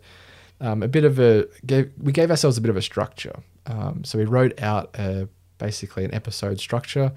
um, 0.62 0.84
a 0.84 0.88
bit 0.88 1.04
of 1.04 1.20
a, 1.20 1.48
gave, 1.66 1.92
we 1.98 2.12
gave 2.12 2.30
ourselves 2.30 2.58
a 2.58 2.62
bit 2.62 2.70
of 2.70 2.78
a 2.78 2.82
structure. 2.82 3.40
Um, 3.66 4.04
so 4.04 4.18
we 4.18 4.26
wrote 4.26 4.62
out 4.62 4.96
a, 4.98 5.28
basically 5.58 6.06
an 6.06 6.14
episode 6.14 6.60
structure. 6.60 7.12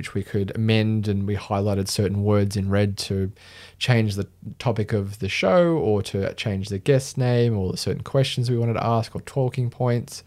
Which 0.00 0.14
we 0.14 0.22
could 0.22 0.50
amend, 0.54 1.06
and 1.08 1.26
we 1.26 1.36
highlighted 1.36 1.86
certain 1.86 2.24
words 2.24 2.56
in 2.56 2.70
red 2.70 2.96
to 2.96 3.30
change 3.78 4.14
the 4.14 4.26
topic 4.58 4.94
of 4.94 5.18
the 5.18 5.28
show 5.28 5.76
or 5.76 6.00
to 6.00 6.32
change 6.36 6.70
the 6.70 6.78
guest 6.78 7.18
name 7.18 7.54
or 7.54 7.70
the 7.70 7.76
certain 7.76 8.02
questions 8.02 8.50
we 8.50 8.56
wanted 8.56 8.72
to 8.72 8.82
ask 8.82 9.14
or 9.14 9.20
talking 9.20 9.68
points 9.68 10.24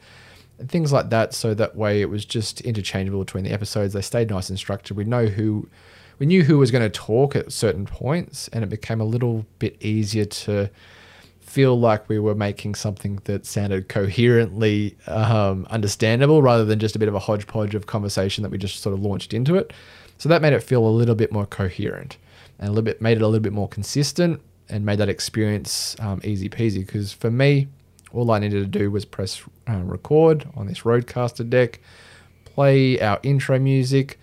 and 0.60 0.70
things 0.70 0.94
like 0.94 1.10
that. 1.10 1.34
So 1.34 1.56
that 1.56 1.76
way 1.76 2.02
it 2.02 2.10
was 2.12 2.24
just 2.24 2.62
interchangeable 2.62 3.22
between 3.22 3.46
the 3.46 3.50
episodes. 3.50 3.94
They 3.94 4.02
stayed 4.02 4.30
nice 4.30 4.48
and 4.48 4.60
structured. 4.60 4.96
We 4.96 5.06
know 5.06 5.26
who 5.26 5.68
we 6.20 6.28
knew 6.28 6.44
who 6.44 6.60
was 6.60 6.70
going 6.70 6.84
to 6.84 6.90
talk 6.92 7.36
at 7.36 7.52
certain 7.52 7.88
points, 7.88 8.50
and 8.50 8.64
it 8.64 8.70
became 8.70 9.02
a 9.02 9.06
little 9.06 9.48
bit 9.58 9.76
easier 9.84 10.26
to 10.26 10.70
feel 11.54 11.80
like 11.80 12.10
we 12.10 12.18
were 12.18 12.34
making 12.34 12.74
something 12.74 13.22
that 13.26 13.46
sounded 13.46 13.88
coherently 13.88 14.98
um, 15.06 15.68
understandable 15.70 16.42
rather 16.42 16.66
than 16.66 16.80
just 16.80 16.96
a 16.96 17.00
bit 17.00 17.08
of 17.08 17.14
a 17.14 17.20
hodgepodge 17.20 17.76
of 17.76 17.86
conversation 17.86 18.42
that 18.42 18.50
we 18.50 18.58
just 18.58 18.82
sort 18.82 18.92
of 18.92 19.00
launched 19.00 19.36
into 19.36 19.56
it. 19.56 19.72
So 20.18 20.30
that 20.30 20.42
made 20.42 20.54
it 20.54 20.64
feel 20.64 20.84
a 20.84 20.90
little 20.90 21.14
bit 21.14 21.32
more 21.32 21.46
coherent 21.46 22.18
and 22.58 22.70
a 22.70 22.72
little 22.72 22.84
bit 22.84 23.04
made 23.04 23.18
it 23.18 23.22
a 23.22 23.28
little 23.28 23.40
bit 23.40 23.54
more 23.54 23.68
consistent 23.68 24.42
and 24.68 24.84
made 24.84 24.98
that 24.98 25.10
experience 25.10 25.96
um, 26.00 26.22
easy 26.24 26.50
peasy. 26.50 26.84
Because 26.84 27.14
for 27.14 27.30
me, 27.30 27.68
all 28.14 28.32
I 28.32 28.40
needed 28.40 28.62
to 28.72 28.80
do 28.80 28.90
was 28.90 29.06
press 29.06 29.44
uh, 29.70 29.78
record 29.84 30.50
on 30.56 30.66
this 30.66 30.80
Rodecaster 30.80 31.48
deck, 31.48 31.82
play 32.46 33.00
our 33.00 33.20
intro 33.22 33.60
music, 33.60 34.20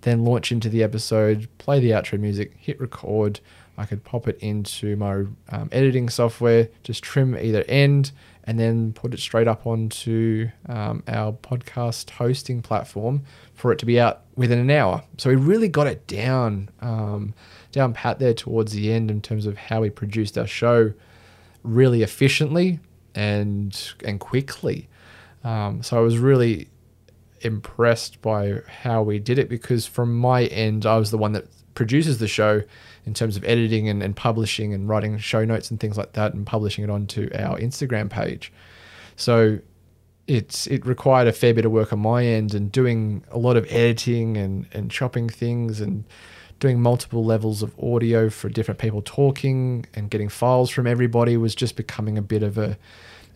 then 0.00 0.24
launch 0.24 0.50
into 0.50 0.70
the 0.70 0.82
episode, 0.82 1.46
play 1.58 1.78
the 1.78 1.90
outro 1.90 2.18
music, 2.18 2.54
hit 2.58 2.80
record. 2.80 3.40
I 3.78 3.86
could 3.86 4.04
pop 4.04 4.28
it 4.28 4.38
into 4.40 4.96
my 4.96 5.24
um, 5.50 5.68
editing 5.72 6.08
software, 6.08 6.68
just 6.82 7.02
trim 7.02 7.36
either 7.36 7.64
end, 7.68 8.12
and 8.44 8.58
then 8.58 8.92
put 8.92 9.14
it 9.14 9.20
straight 9.20 9.48
up 9.48 9.66
onto 9.66 10.48
um, 10.68 11.02
our 11.06 11.32
podcast 11.32 12.10
hosting 12.10 12.62
platform 12.62 13.22
for 13.54 13.72
it 13.72 13.78
to 13.78 13.86
be 13.86 14.00
out 14.00 14.22
within 14.36 14.58
an 14.58 14.70
hour. 14.70 15.02
So 15.18 15.30
we 15.30 15.36
really 15.36 15.68
got 15.68 15.86
it 15.86 16.06
down, 16.06 16.68
um, 16.80 17.34
down 17.72 17.92
pat 17.92 18.18
there 18.18 18.34
towards 18.34 18.72
the 18.72 18.92
end 18.92 19.10
in 19.10 19.20
terms 19.20 19.46
of 19.46 19.56
how 19.56 19.82
we 19.82 19.90
produced 19.90 20.36
our 20.36 20.46
show 20.46 20.92
really 21.62 22.02
efficiently 22.02 22.80
and 23.14 23.92
and 24.04 24.18
quickly. 24.20 24.88
Um, 25.44 25.82
so 25.82 25.96
I 25.96 26.00
was 26.00 26.18
really 26.18 26.68
impressed 27.42 28.20
by 28.20 28.60
how 28.82 29.02
we 29.02 29.18
did 29.18 29.38
it 29.38 29.48
because 29.48 29.86
from 29.86 30.14
my 30.16 30.44
end, 30.46 30.86
I 30.86 30.96
was 30.96 31.10
the 31.10 31.18
one 31.18 31.32
that 31.32 31.46
produces 31.74 32.18
the 32.18 32.28
show 32.28 32.62
in 33.06 33.14
terms 33.14 33.36
of 33.36 33.44
editing 33.44 33.88
and, 33.88 34.02
and 34.02 34.14
publishing 34.16 34.74
and 34.74 34.88
writing 34.88 35.18
show 35.18 35.44
notes 35.44 35.70
and 35.70 35.80
things 35.80 35.96
like 35.96 36.12
that 36.12 36.34
and 36.34 36.46
publishing 36.46 36.84
it 36.84 36.90
onto 36.90 37.30
our 37.34 37.58
Instagram 37.58 38.10
page. 38.10 38.52
So 39.16 39.58
it's 40.26 40.66
it 40.68 40.86
required 40.86 41.26
a 41.26 41.32
fair 41.32 41.52
bit 41.52 41.64
of 41.64 41.72
work 41.72 41.92
on 41.92 41.98
my 41.98 42.24
end 42.24 42.54
and 42.54 42.70
doing 42.70 43.24
a 43.30 43.38
lot 43.38 43.56
of 43.56 43.66
editing 43.70 44.36
and, 44.36 44.66
and 44.72 44.90
chopping 44.90 45.28
things 45.28 45.80
and 45.80 46.04
doing 46.60 46.80
multiple 46.80 47.24
levels 47.24 47.62
of 47.62 47.74
audio 47.82 48.30
for 48.30 48.48
different 48.48 48.78
people 48.78 49.02
talking 49.04 49.86
and 49.94 50.10
getting 50.10 50.28
files 50.28 50.70
from 50.70 50.86
everybody 50.86 51.36
was 51.36 51.54
just 51.54 51.74
becoming 51.74 52.18
a 52.18 52.22
bit 52.22 52.42
of 52.42 52.58
a, 52.58 52.78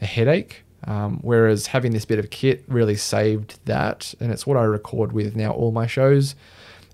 a 0.00 0.06
headache. 0.06 0.62
Um, 0.86 1.18
whereas 1.22 1.68
having 1.68 1.92
this 1.92 2.04
bit 2.04 2.18
of 2.18 2.28
kit 2.28 2.62
really 2.68 2.96
saved 2.96 3.58
that, 3.64 4.14
and 4.20 4.30
it's 4.30 4.46
what 4.46 4.58
I 4.58 4.64
record 4.64 5.12
with 5.12 5.34
now 5.34 5.50
all 5.50 5.72
my 5.72 5.86
shows. 5.86 6.34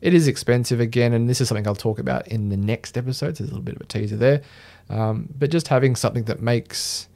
It 0.00 0.14
is 0.14 0.28
expensive 0.28 0.80
again, 0.80 1.12
and 1.12 1.28
this 1.28 1.40
is 1.40 1.49
something 1.49 1.66
I'll 1.66 1.75
talk 1.75 1.99
about 1.99 2.28
in 2.28 2.49
the 2.49 2.57
next 2.57 2.97
episode. 2.97 3.37
So 3.37 3.45
there's 3.45 3.50
a 3.50 3.54
little 3.54 3.64
bit 3.64 3.76
of 3.76 3.83
a 3.83 3.87
teaser 3.87 4.16
there, 4.16 4.42
um, 4.88 5.28
but 5.38 5.50
just 5.50 5.69
having 5.69 5.95
something 5.95 6.25
that 6.25 6.40
makes 6.40 7.09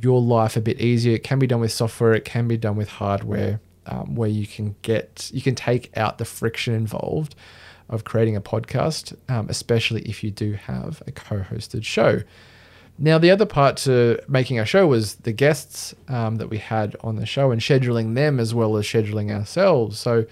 your 0.00 0.20
life 0.20 0.56
a 0.56 0.60
bit 0.60 0.80
easier. 0.80 1.14
It 1.14 1.24
can 1.24 1.38
be 1.38 1.46
done 1.46 1.60
with 1.60 1.72
software. 1.72 2.14
It 2.14 2.24
can 2.24 2.48
be 2.48 2.56
done 2.56 2.76
with 2.76 2.88
hardware, 2.88 3.60
um, 3.86 4.14
where 4.14 4.28
you 4.28 4.46
can 4.46 4.76
get 4.82 5.30
you 5.32 5.42
can 5.42 5.54
take 5.54 5.96
out 5.96 6.18
the 6.18 6.24
friction 6.24 6.74
involved 6.74 7.34
of 7.88 8.04
creating 8.04 8.36
a 8.36 8.40
podcast, 8.40 9.14
um, 9.28 9.46
especially 9.48 10.02
if 10.02 10.24
you 10.24 10.30
do 10.30 10.54
have 10.54 11.02
a 11.06 11.12
co-hosted 11.12 11.84
show. 11.84 12.22
Now, 12.98 13.18
the 13.18 13.30
other 13.30 13.46
part 13.46 13.76
to 13.78 14.18
making 14.26 14.58
our 14.58 14.64
show 14.66 14.86
was 14.86 15.16
the 15.16 15.32
guests 15.32 15.94
um, 16.08 16.36
that 16.36 16.48
we 16.48 16.58
had 16.58 16.96
on 17.02 17.16
the 17.16 17.26
show 17.26 17.50
and 17.50 17.60
scheduling 17.60 18.14
them 18.14 18.40
as 18.40 18.54
well 18.54 18.76
as 18.76 18.86
scheduling 18.86 19.30
ourselves. 19.30 19.98
So, 19.98 20.24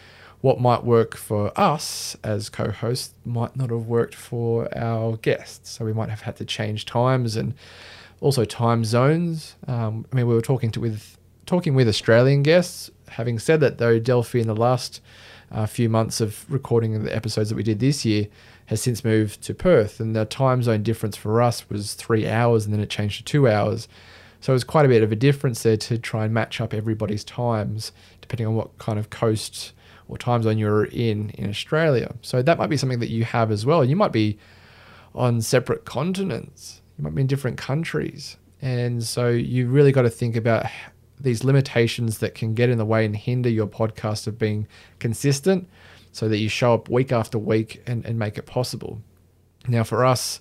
what 0.45 0.61
might 0.61 0.85
work 0.85 1.17
for 1.17 1.59
us 1.59 2.19
as 2.23 2.51
co 2.51 2.71
hosts 2.71 3.15
might 3.25 3.57
not 3.57 3.71
have 3.71 3.87
worked 3.87 4.15
for 4.15 4.69
our 4.77 5.17
guests. 5.17 5.71
So, 5.71 5.87
we 5.87 5.95
might 5.95 6.11
have 6.11 6.21
had 6.21 6.37
to 6.37 6.45
change 6.45 6.85
times 6.85 7.35
and 7.35 7.55
also 8.21 8.45
time 8.45 8.85
zones. 8.85 9.55
Um, 9.67 10.05
I 10.13 10.17
mean, 10.17 10.27
we 10.27 10.35
were 10.35 10.43
talking 10.43 10.71
to 10.73 10.81
with 10.81 11.17
talking 11.47 11.75
with 11.75 11.89
Australian 11.89 12.43
guests. 12.43 12.91
Having 13.09 13.39
said 13.39 13.61
that, 13.61 13.79
though, 13.79 13.99
Delphi 13.99 14.39
in 14.39 14.47
the 14.47 14.55
last 14.55 15.01
uh, 15.51 15.65
few 15.65 15.89
months 15.89 16.21
of 16.21 16.45
recording 16.53 17.05
the 17.05 17.17
episodes 17.17 17.49
that 17.49 17.57
we 17.57 17.63
did 17.63 17.81
this 17.81 18.05
year 18.05 18.27
has 18.67 18.83
since 18.83 19.03
moved 19.03 19.41
to 19.45 19.55
Perth, 19.55 19.99
and 19.99 20.15
the 20.15 20.27
time 20.27 20.63
zone 20.63 20.83
difference 20.83 21.17
for 21.17 21.41
us 21.41 21.71
was 21.71 21.95
three 21.95 22.29
hours, 22.29 22.67
and 22.67 22.75
then 22.75 22.83
it 22.83 22.91
changed 22.91 23.17
to 23.17 23.25
two 23.25 23.49
hours. 23.49 23.89
So 24.43 24.53
it 24.53 24.57
was 24.57 24.65
quite 24.65 24.85
a 24.85 24.91
bit 24.91 25.03
of 25.03 25.11
a 25.11 25.17
difference 25.17 25.63
there 25.63 25.79
to 25.79 25.97
try 25.97 26.27
and 26.27 26.35
match 26.35 26.61
up 26.61 26.75
everybody's 26.75 27.25
times, 27.25 27.93
depending 28.21 28.47
on 28.47 28.55
what 28.55 28.77
kind 28.77 28.99
of 28.99 29.09
coast 29.09 29.73
or 30.09 30.19
time 30.19 30.43
zone 30.43 30.59
you're 30.59 30.85
in 30.85 31.31
in 31.31 31.49
Australia. 31.49 32.15
So 32.23 32.43
that 32.43 32.59
might 32.59 32.69
be 32.69 32.77
something 32.77 33.01
that 33.01 33.11
you 33.11 33.25
have 33.25 33.51
as 33.51 33.65
well. 33.65 33.85
You 33.85 33.97
might 33.97 34.13
be 34.13 34.39
on 35.15 35.41
separate 35.41 35.85
continents, 35.85 36.83
you 36.99 37.05
might 37.05 37.15
be 37.15 37.23
in 37.23 37.27
different 37.27 37.57
countries. 37.57 38.37
And 38.61 39.05
so 39.05 39.29
you 39.29 39.69
really 39.69 39.93
got 39.93 40.03
to 40.03 40.11
think 40.11 40.37
about 40.37 40.67
these 41.21 41.45
limitations 41.45 42.19
that 42.19 42.35
can 42.35 42.55
get 42.55 42.71
in 42.71 42.79
the 42.79 42.85
way 42.85 43.05
and 43.05 43.15
hinder 43.15 43.49
your 43.49 43.67
podcast 43.67 44.27
of 44.27 44.39
being 44.39 44.67
consistent 44.99 45.69
so 46.13 46.29
that 46.29 46.39
you 46.39 46.49
show 46.49 46.75
up 46.75 46.89
week 46.89 47.13
after 47.13 47.39
week 47.39 47.83
and, 47.87 48.05
and 48.05 48.19
make 48.19 48.39
it 48.39 48.47
possible. 48.47 49.03
Now, 49.67 49.85
for 49.85 50.05
us, 50.05 50.41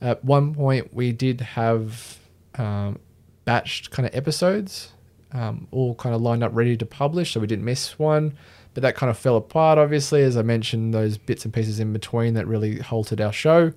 at 0.00 0.24
one 0.24 0.54
point, 0.54 0.92
we 0.94 1.12
did 1.12 1.40
have 1.40 2.18
um, 2.56 2.98
batched 3.46 3.90
kind 3.90 4.08
of 4.08 4.14
episodes, 4.14 4.92
um, 5.32 5.68
all 5.70 5.94
kind 5.94 6.14
of 6.14 6.20
lined 6.20 6.42
up 6.42 6.52
ready 6.54 6.76
to 6.76 6.86
publish, 6.86 7.32
so 7.32 7.40
we 7.40 7.46
didn't 7.46 7.64
miss 7.64 7.98
one. 7.98 8.36
But 8.76 8.82
that 8.82 8.94
kind 8.94 9.08
of 9.08 9.16
fell 9.16 9.36
apart, 9.36 9.78
obviously, 9.78 10.22
as 10.22 10.36
I 10.36 10.42
mentioned, 10.42 10.92
those 10.92 11.16
bits 11.16 11.46
and 11.46 11.54
pieces 11.54 11.80
in 11.80 11.94
between 11.94 12.34
that 12.34 12.46
really 12.46 12.78
halted 12.78 13.22
our 13.22 13.32
show 13.32 13.72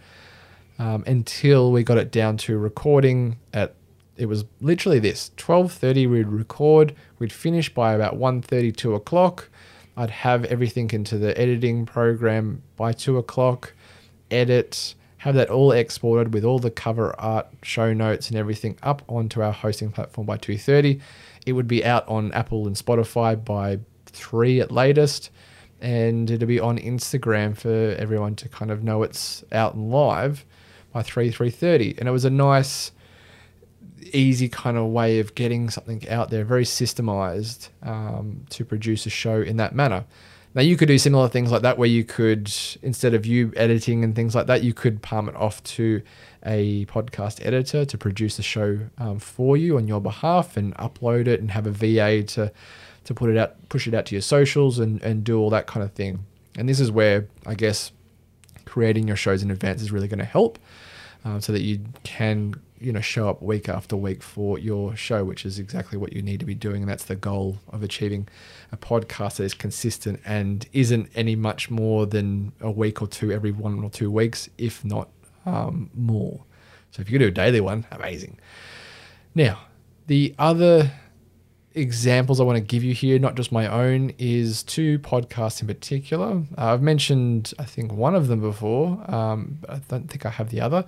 um, 0.78 1.06
until 1.08 1.72
we 1.72 1.84
got 1.84 1.98
it 1.98 2.12
down 2.12 2.36
to 2.38 2.58
recording 2.58 3.38
at 3.54 3.76
it 4.18 4.26
was 4.26 4.44
literally 4.60 5.00
this 5.00 5.32
12.30 5.38 6.10
we'd 6.10 6.28
record 6.28 6.94
we'd 7.18 7.32
finish 7.32 7.74
by 7.74 7.94
about 7.94 8.20
1.30 8.20 8.76
2 8.76 8.94
o'clock 8.94 9.50
I'd 9.96 10.10
have 10.10 10.44
everything 10.44 10.90
into 10.92 11.18
the 11.18 11.38
editing 11.40 11.86
program 11.86 12.64
by 12.78 12.94
two 12.94 13.18
o'clock, 13.18 13.74
edit, 14.32 14.96
have 15.18 15.36
that 15.36 15.50
all 15.50 15.74
exported 15.74 16.34
with 16.34 16.46
all 16.46 16.60
the 16.60 16.72
cover 16.72 17.14
art, 17.20 17.48
show 17.64 17.94
notes, 17.94 18.30
and 18.30 18.38
everything 18.38 18.78
up 18.82 19.02
onto 19.10 19.42
our 19.42 19.52
hosting 19.52 19.92
platform 19.92 20.26
by 20.26 20.38
2:30. 20.38 21.02
It 21.46 21.52
would 21.52 21.68
be 21.68 21.84
out 21.84 22.08
on 22.08 22.32
Apple 22.32 22.66
and 22.66 22.78
Spotify 22.78 23.44
by 23.44 23.80
three 24.10 24.60
at 24.60 24.72
latest, 24.72 25.30
and 25.82 26.30
it'll 26.30 26.48
be 26.48 26.60
on 26.60 26.78
Instagram 26.78 27.56
for 27.58 27.96
everyone 27.98 28.36
to 28.36 28.50
kind 28.50 28.72
of 28.72 28.84
know 28.84 29.04
it's 29.04 29.44
out 29.52 29.76
and 29.76 29.92
live 29.92 30.46
by 30.92 31.02
3 31.02 31.32
3:30. 31.32 31.98
And 31.98 32.08
it 32.08 32.12
was 32.12 32.26
a 32.26 32.30
nice 32.30 32.92
easy 34.14 34.50
kind 34.50 34.78
of 34.78 34.88
way 34.88 35.20
of 35.20 35.36
getting 35.36 35.70
something 35.70 36.08
out 36.10 36.30
there, 36.30 36.44
very 36.44 36.64
systemized 36.64 37.70
um, 37.84 38.46
to 38.50 38.66
produce 38.66 39.06
a 39.06 39.10
show 39.10 39.42
in 39.42 39.58
that 39.58 39.76
manner. 39.76 40.06
Now 40.56 40.62
you 40.62 40.76
could 40.78 40.88
do 40.88 40.98
similar 40.98 41.28
things 41.28 41.52
like 41.52 41.62
that, 41.62 41.78
where 41.78 41.88
you 41.88 42.04
could 42.04 42.52
instead 42.82 43.14
of 43.14 43.26
you 43.26 43.54
editing 43.56 44.04
and 44.04 44.16
things 44.16 44.34
like 44.34 44.48
that, 44.48 44.64
you 44.64 44.74
could 44.74 45.02
palm 45.02 45.30
it 45.30 45.36
off 45.36 45.62
to 45.64 46.02
a 46.46 46.86
podcast 46.86 47.46
editor 47.46 47.86
to 47.86 47.98
produce 47.98 48.40
a 48.40 48.42
show 48.42 48.80
um, 48.98 49.20
for 49.20 49.58
you 49.58 49.78
on 49.78 49.88
your 49.88 50.02
behalf 50.02 50.58
and 50.58 50.76
upload 50.78 51.28
it 51.28 51.40
and 51.40 51.52
have 51.52 51.68
a 51.68 51.72
VA 51.72 52.24
to 52.24 52.52
to 53.06 53.14
put 53.14 53.30
it 53.30 53.38
out, 53.38 53.70
push 53.70 53.88
it 53.88 53.94
out 53.94 54.06
to 54.08 54.16
your 54.16 54.22
socials 54.22 54.80
and 54.80 55.02
and 55.04 55.24
do 55.24 55.40
all 55.40 55.50
that 55.52 55.68
kind 55.68 55.84
of 55.84 55.94
thing. 55.94 56.26
And 56.58 56.68
this 56.68 56.80
is 56.80 56.92
where 56.92 57.28
I 57.46 57.54
guess 57.54 57.92
creating 58.66 59.08
your 59.08 59.18
shows 59.18 59.44
in 59.44 59.52
advance 59.52 59.82
is 59.82 59.92
really 59.92 60.08
going 60.08 60.20
to 60.20 60.26
help, 60.26 60.60
um, 61.26 61.42
so 61.42 61.54
that 61.54 61.62
you 61.62 61.80
can 62.04 62.56
you 62.80 62.92
know 62.92 63.02
show 63.02 63.30
up 63.30 63.42
week 63.42 63.68
after 63.70 63.96
week 63.96 64.24
for 64.24 64.58
your 64.58 64.96
show 64.96 65.24
which 65.24 65.46
is 65.46 65.60
exactly 65.60 65.98
what 65.98 66.14
you 66.14 66.22
need 66.22 66.40
to 66.40 66.46
be 66.46 66.56
doing 66.56 66.82
and 66.82 66.90
that's 66.90 67.06
the 67.06 67.16
goal 67.16 67.58
of 67.70 67.84
achieving 67.84 68.28
a 68.72 68.78
podcast 68.78 69.38
that 69.38 69.44
is 69.44 69.54
consistent 69.54 70.20
and 70.26 70.68
isn't 70.74 71.10
any 71.16 71.36
much 71.36 71.70
more 71.70 72.06
than 72.06 72.52
a 72.62 72.72
week 72.72 73.02
or 73.02 73.08
two 73.08 73.32
every 73.32 73.52
one 73.52 73.84
or 73.84 73.90
two 73.90 74.12
weeks 74.12 74.50
if 74.58 74.84
not 74.86 75.10
um, 75.46 75.90
more 75.94 76.44
so 76.92 77.02
if 77.02 77.10
you 77.10 77.20
do 77.20 77.28
a 77.28 77.32
daily 77.32 77.62
one 77.62 77.86
amazing 77.92 78.38
now 79.36 79.60
the 80.08 80.34
other 80.40 80.92
examples 81.74 82.40
I 82.40 82.44
want 82.44 82.58
to 82.58 82.64
give 82.64 82.84
you 82.84 82.94
here, 82.94 83.20
not 83.20 83.36
just 83.36 83.52
my 83.52 83.68
own, 83.68 84.12
is 84.18 84.64
two 84.64 85.00
podcasts 85.00 85.62
in 85.62 85.68
particular. 85.68 86.44
Uh, 86.58 86.74
I've 86.74 86.82
mentioned, 86.82 87.54
I 87.60 87.64
think, 87.64 87.92
one 87.94 88.16
of 88.16 88.28
them 88.28 88.42
before, 88.42 89.04
um, 89.08 89.60
I 89.68 89.80
don't 89.88 90.10
think 90.10 90.26
I 90.26 90.30
have 90.30 90.50
the 90.50 90.62
other. 90.62 90.86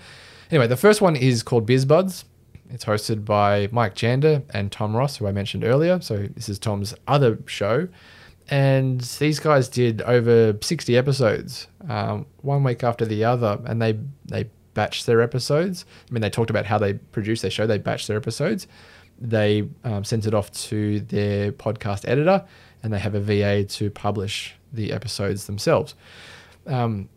Anyway, 0.51 0.67
the 0.67 0.77
first 0.77 1.01
one 1.01 1.15
is 1.15 1.43
called 1.43 1.65
BizBuds. 1.65 2.25
It's 2.69 2.85
hosted 2.85 3.25
by 3.25 3.69
Mike 3.71 3.95
Janda 3.95 4.43
and 4.53 4.71
Tom 4.71 4.95
Ross, 4.95 5.17
who 5.17 5.27
I 5.27 5.31
mentioned 5.31 5.63
earlier. 5.63 6.01
So 6.01 6.27
this 6.35 6.49
is 6.49 6.59
Tom's 6.59 6.93
other 7.07 7.39
show. 7.45 7.87
and 8.49 8.99
these 9.01 9.39
guys 9.39 9.69
did 9.69 10.01
over 10.01 10.57
60 10.61 10.97
episodes, 10.97 11.67
um, 11.87 12.25
one 12.41 12.63
week 12.63 12.83
after 12.83 13.05
the 13.05 13.23
other, 13.23 13.59
and 13.65 13.81
they 13.81 13.97
they 14.25 14.49
batched 14.75 15.05
their 15.05 15.21
episodes. 15.21 15.85
I 16.09 16.13
mean, 16.13 16.21
they 16.21 16.29
talked 16.29 16.49
about 16.49 16.65
how 16.65 16.77
they 16.77 16.93
produce 16.95 17.41
their 17.41 17.51
show. 17.51 17.65
They 17.65 17.79
batched 17.79 18.07
their 18.07 18.17
episodes. 18.17 18.67
They 19.19 19.69
um, 19.83 20.03
sent 20.03 20.25
it 20.25 20.33
off 20.33 20.51
to 20.69 20.99
their 21.01 21.51
podcast 21.51 22.07
editor, 22.07 22.45
and 22.83 22.91
they 22.91 22.99
have 22.99 23.15
a 23.15 23.21
VA 23.21 23.63
to 23.63 23.89
publish 23.91 24.55
the 24.73 24.91
episodes 24.91 25.45
themselves. 25.45 25.95
Um, 26.67 27.09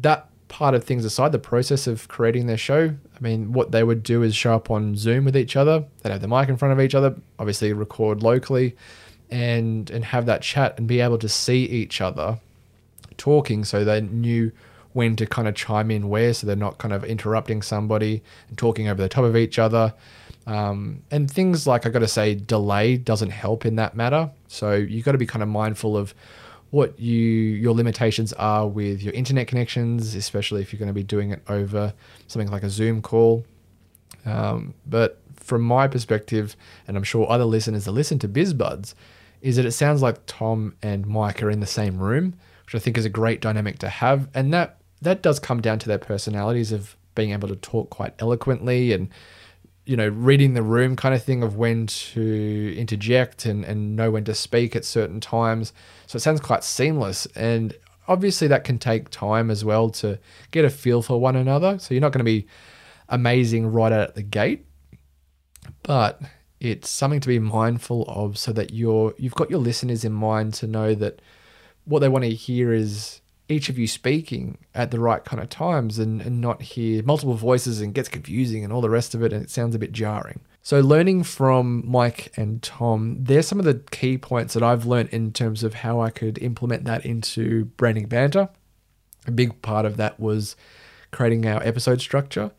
that 0.00 0.28
part 0.52 0.74
of 0.74 0.84
things 0.84 1.06
aside, 1.06 1.32
the 1.32 1.38
process 1.38 1.86
of 1.86 2.06
creating 2.08 2.46
their 2.46 2.58
show, 2.58 2.90
I 2.90 3.20
mean, 3.20 3.54
what 3.54 3.72
they 3.72 3.82
would 3.82 4.02
do 4.02 4.22
is 4.22 4.36
show 4.36 4.54
up 4.54 4.70
on 4.70 4.96
Zoom 4.96 5.24
with 5.24 5.34
each 5.34 5.56
other. 5.56 5.84
They'd 6.02 6.12
have 6.12 6.20
the 6.20 6.28
mic 6.28 6.50
in 6.50 6.58
front 6.58 6.72
of 6.72 6.80
each 6.80 6.94
other, 6.94 7.16
obviously 7.38 7.72
record 7.72 8.22
locally, 8.22 8.76
and 9.30 9.90
and 9.90 10.04
have 10.04 10.26
that 10.26 10.42
chat 10.42 10.78
and 10.78 10.86
be 10.86 11.00
able 11.00 11.18
to 11.18 11.28
see 11.28 11.64
each 11.64 12.02
other 12.02 12.38
talking, 13.16 13.64
so 13.64 13.82
they 13.82 14.02
knew 14.02 14.52
when 14.92 15.16
to 15.16 15.24
kind 15.24 15.48
of 15.48 15.54
chime 15.54 15.90
in 15.90 16.10
where, 16.10 16.34
so 16.34 16.46
they're 16.46 16.54
not 16.54 16.76
kind 16.76 16.92
of 16.92 17.02
interrupting 17.02 17.62
somebody 17.62 18.22
and 18.50 18.58
talking 18.58 18.88
over 18.88 19.00
the 19.00 19.08
top 19.08 19.24
of 19.24 19.34
each 19.34 19.58
other. 19.58 19.94
Um, 20.46 21.02
and 21.10 21.30
things 21.30 21.66
like 21.66 21.86
I 21.86 21.88
got 21.88 22.00
to 22.00 22.08
say, 22.08 22.34
delay 22.34 22.98
doesn't 22.98 23.30
help 23.30 23.64
in 23.64 23.76
that 23.76 23.96
matter. 23.96 24.30
So 24.48 24.74
you've 24.74 25.06
got 25.06 25.12
to 25.12 25.18
be 25.18 25.26
kind 25.26 25.42
of 25.42 25.48
mindful 25.48 25.96
of 25.96 26.14
what 26.72 26.98
you 26.98 27.20
your 27.20 27.74
limitations 27.74 28.32
are 28.32 28.66
with 28.66 29.02
your 29.02 29.12
internet 29.12 29.46
connections, 29.46 30.14
especially 30.14 30.62
if 30.62 30.72
you're 30.72 30.78
going 30.78 30.88
to 30.88 30.94
be 30.94 31.02
doing 31.02 31.30
it 31.30 31.42
over 31.48 31.92
something 32.26 32.50
like 32.50 32.62
a 32.62 32.70
Zoom 32.70 33.02
call. 33.02 33.44
Um, 34.24 34.72
but 34.86 35.20
from 35.36 35.60
my 35.60 35.86
perspective, 35.86 36.56
and 36.88 36.96
I'm 36.96 37.02
sure 37.02 37.30
other 37.30 37.44
listeners 37.44 37.84
that 37.84 37.92
listen 37.92 38.18
to 38.20 38.28
BizBuds, 38.28 38.94
is 39.42 39.56
that 39.56 39.66
it 39.66 39.72
sounds 39.72 40.00
like 40.00 40.24
Tom 40.26 40.74
and 40.82 41.06
Mike 41.06 41.42
are 41.42 41.50
in 41.50 41.60
the 41.60 41.66
same 41.66 41.98
room, 41.98 42.38
which 42.64 42.74
I 42.74 42.78
think 42.78 42.96
is 42.96 43.04
a 43.04 43.10
great 43.10 43.42
dynamic 43.42 43.78
to 43.80 43.90
have, 43.90 44.28
and 44.32 44.52
that 44.54 44.78
that 45.02 45.20
does 45.20 45.38
come 45.38 45.60
down 45.60 45.78
to 45.80 45.88
their 45.88 45.98
personalities 45.98 46.72
of 46.72 46.96
being 47.14 47.32
able 47.32 47.48
to 47.48 47.56
talk 47.56 47.90
quite 47.90 48.14
eloquently 48.18 48.94
and 48.94 49.10
you 49.84 49.96
know 49.96 50.08
reading 50.08 50.54
the 50.54 50.62
room 50.62 50.96
kind 50.96 51.14
of 51.14 51.22
thing 51.22 51.42
of 51.42 51.56
when 51.56 51.86
to 51.86 52.74
interject 52.76 53.44
and, 53.46 53.64
and 53.64 53.96
know 53.96 54.10
when 54.10 54.24
to 54.24 54.34
speak 54.34 54.76
at 54.76 54.84
certain 54.84 55.20
times. 55.20 55.72
So 56.06 56.16
it 56.16 56.20
sounds 56.20 56.40
quite 56.40 56.64
seamless. 56.64 57.26
And 57.34 57.74
obviously 58.08 58.48
that 58.48 58.64
can 58.64 58.78
take 58.78 59.10
time 59.10 59.50
as 59.50 59.64
well 59.64 59.90
to 59.90 60.18
get 60.50 60.64
a 60.64 60.70
feel 60.70 61.02
for 61.02 61.20
one 61.20 61.36
another. 61.36 61.78
So 61.78 61.94
you're 61.94 62.00
not 62.00 62.12
going 62.12 62.20
to 62.20 62.24
be 62.24 62.46
amazing 63.08 63.66
right 63.72 63.92
out 63.92 64.08
at 64.08 64.14
the 64.14 64.22
gate 64.22 64.66
but 65.82 66.20
it's 66.60 66.88
something 66.88 67.20
to 67.20 67.28
be 67.28 67.38
mindful 67.38 68.04
of 68.08 68.38
so 68.38 68.52
that 68.52 68.72
you're 68.72 69.14
you've 69.18 69.34
got 69.34 69.50
your 69.50 69.60
listeners 69.60 70.04
in 70.04 70.12
mind 70.12 70.54
to 70.54 70.66
know 70.66 70.94
that 70.94 71.20
what 71.84 71.98
they 71.98 72.08
want 72.08 72.24
to 72.24 72.30
hear 72.30 72.72
is 72.72 73.20
each 73.48 73.68
of 73.68 73.78
you 73.78 73.86
speaking 73.86 74.58
at 74.74 74.90
the 74.90 75.00
right 75.00 75.24
kind 75.24 75.42
of 75.42 75.48
times 75.48 75.98
and, 75.98 76.22
and 76.22 76.40
not 76.40 76.62
hear 76.62 77.02
multiple 77.02 77.34
voices 77.34 77.80
and 77.80 77.94
gets 77.94 78.08
confusing 78.08 78.64
and 78.64 78.72
all 78.72 78.80
the 78.80 78.90
rest 78.90 79.14
of 79.14 79.22
it 79.22 79.32
and 79.32 79.42
it 79.42 79.50
sounds 79.50 79.74
a 79.74 79.78
bit 79.78 79.92
jarring. 79.92 80.40
So 80.62 80.80
learning 80.80 81.24
from 81.24 81.82
Mike 81.84 82.32
and 82.36 82.62
Tom, 82.62 83.16
there's 83.18 83.48
some 83.48 83.58
of 83.58 83.64
the 83.64 83.82
key 83.90 84.16
points 84.16 84.54
that 84.54 84.62
I've 84.62 84.86
learned 84.86 85.08
in 85.08 85.32
terms 85.32 85.64
of 85.64 85.74
how 85.74 86.00
I 86.00 86.10
could 86.10 86.38
implement 86.38 86.84
that 86.84 87.04
into 87.04 87.64
branding 87.76 88.06
banter. 88.06 88.48
A 89.26 89.32
big 89.32 89.60
part 89.60 89.84
of 89.84 89.96
that 89.96 90.20
was 90.20 90.54
creating 91.10 91.46
our 91.46 91.62
episode 91.64 92.00
structure 92.00 92.52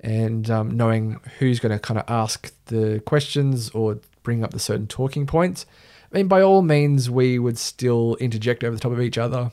and 0.00 0.50
um, 0.50 0.76
knowing 0.76 1.18
who's 1.38 1.58
going 1.58 1.72
to 1.72 1.78
kind 1.78 1.98
of 1.98 2.04
ask 2.08 2.52
the 2.66 3.02
questions 3.06 3.70
or 3.70 4.00
bring 4.22 4.44
up 4.44 4.50
the 4.50 4.58
certain 4.58 4.86
talking 4.86 5.26
points. 5.26 5.64
I 6.12 6.18
mean, 6.18 6.28
by 6.28 6.42
all 6.42 6.62
means, 6.62 7.10
we 7.10 7.38
would 7.38 7.58
still 7.58 8.16
interject 8.20 8.62
over 8.64 8.76
the 8.76 8.80
top 8.80 8.92
of 8.92 9.00
each 9.00 9.18
other 9.18 9.50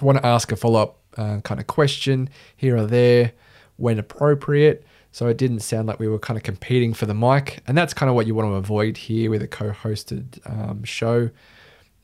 want 0.00 0.18
to 0.18 0.26
ask 0.26 0.50
a 0.52 0.56
follow 0.56 0.82
up 0.82 0.98
uh, 1.16 1.40
kind 1.40 1.60
of 1.60 1.66
question 1.66 2.28
here 2.56 2.76
or 2.76 2.86
there 2.86 3.32
when 3.76 3.98
appropriate. 3.98 4.84
So 5.12 5.28
it 5.28 5.36
didn't 5.36 5.60
sound 5.60 5.86
like 5.86 6.00
we 6.00 6.08
were 6.08 6.18
kind 6.18 6.36
of 6.36 6.42
competing 6.42 6.92
for 6.92 7.06
the 7.06 7.14
mic. 7.14 7.62
And 7.66 7.78
that's 7.78 7.94
kind 7.94 8.10
of 8.10 8.16
what 8.16 8.26
you 8.26 8.34
want 8.34 8.48
to 8.48 8.54
avoid 8.54 8.96
here 8.96 9.30
with 9.30 9.42
a 9.42 9.48
co 9.48 9.70
hosted 9.70 10.40
um, 10.50 10.82
show. 10.82 11.30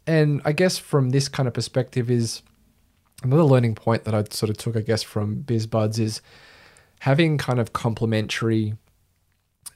And 0.07 0.41
I 0.45 0.53
guess 0.53 0.79
from 0.79 1.11
this 1.11 1.29
kind 1.29 1.47
of 1.49 1.55
perspective, 1.55 2.11
is 2.11 2.43
another 3.23 3.43
learning 3.43 3.75
point 3.75 4.05
that 4.05 4.15
I 4.15 4.25
sort 4.31 4.51
of 4.51 4.57
took, 4.57 4.77
I 4.77 4.81
guess, 4.81 5.03
from 5.03 5.43
BizBuds 5.43 5.99
is 5.99 6.23
having 7.01 7.39
kind 7.39 7.59
of 7.59 7.73
complementary 7.73 8.75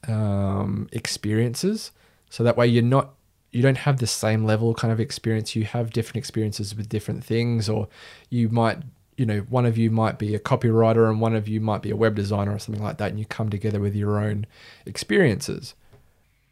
um, 0.06 0.88
experiences. 0.92 1.90
So 2.30 2.44
that 2.44 2.56
way 2.56 2.66
you're 2.66 2.82
not 2.82 3.14
you 3.54 3.62
don't 3.62 3.78
have 3.78 3.98
the 3.98 4.06
same 4.06 4.44
level 4.44 4.74
kind 4.74 4.92
of 4.92 4.98
experience. 4.98 5.54
You 5.54 5.64
have 5.64 5.92
different 5.92 6.16
experiences 6.16 6.74
with 6.74 6.88
different 6.88 7.24
things, 7.24 7.68
or 7.68 7.86
you 8.28 8.48
might, 8.48 8.78
you 9.16 9.24
know, 9.24 9.40
one 9.48 9.64
of 9.64 9.78
you 9.78 9.92
might 9.92 10.18
be 10.18 10.34
a 10.34 10.40
copywriter 10.40 11.08
and 11.08 11.20
one 11.20 11.36
of 11.36 11.46
you 11.46 11.60
might 11.60 11.80
be 11.80 11.90
a 11.90 11.96
web 11.96 12.16
designer 12.16 12.52
or 12.52 12.58
something 12.58 12.82
like 12.82 12.98
that, 12.98 13.10
and 13.10 13.18
you 13.18 13.24
come 13.24 13.50
together 13.50 13.78
with 13.78 13.94
your 13.94 14.18
own 14.18 14.46
experiences. 14.86 15.74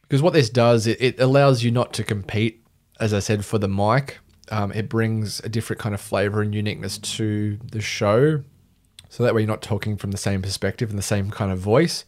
Because 0.03 0.23
what 0.23 0.33
this 0.33 0.49
does, 0.49 0.87
it, 0.87 1.01
it 1.01 1.19
allows 1.19 1.65
you 1.65 1.73
not 1.73 1.93
to 1.95 2.05
compete, 2.05 2.65
as 3.01 3.13
I 3.13 3.19
said, 3.19 3.45
for 3.45 3.59
the 3.59 3.69
mic. 3.69 4.19
Um, 4.51 4.71
it 4.71 4.89
brings 4.89 5.41
a 5.41 5.49
different 5.49 5.81
kind 5.81 5.97
of 5.97 6.01
flavor 6.01 6.41
and 6.41 6.55
uniqueness 6.55 6.99
to 6.99 7.59
the 7.73 7.81
show. 7.81 8.45
So 9.09 9.25
that 9.25 9.35
way 9.35 9.41
you're 9.41 9.49
not 9.49 9.63
talking 9.63 9.97
from 9.97 10.13
the 10.13 10.19
same 10.19 10.41
perspective 10.41 10.91
and 10.91 10.99
the 10.99 11.03
same 11.03 11.31
kind 11.31 11.51
of 11.51 11.59
voice 11.59 12.05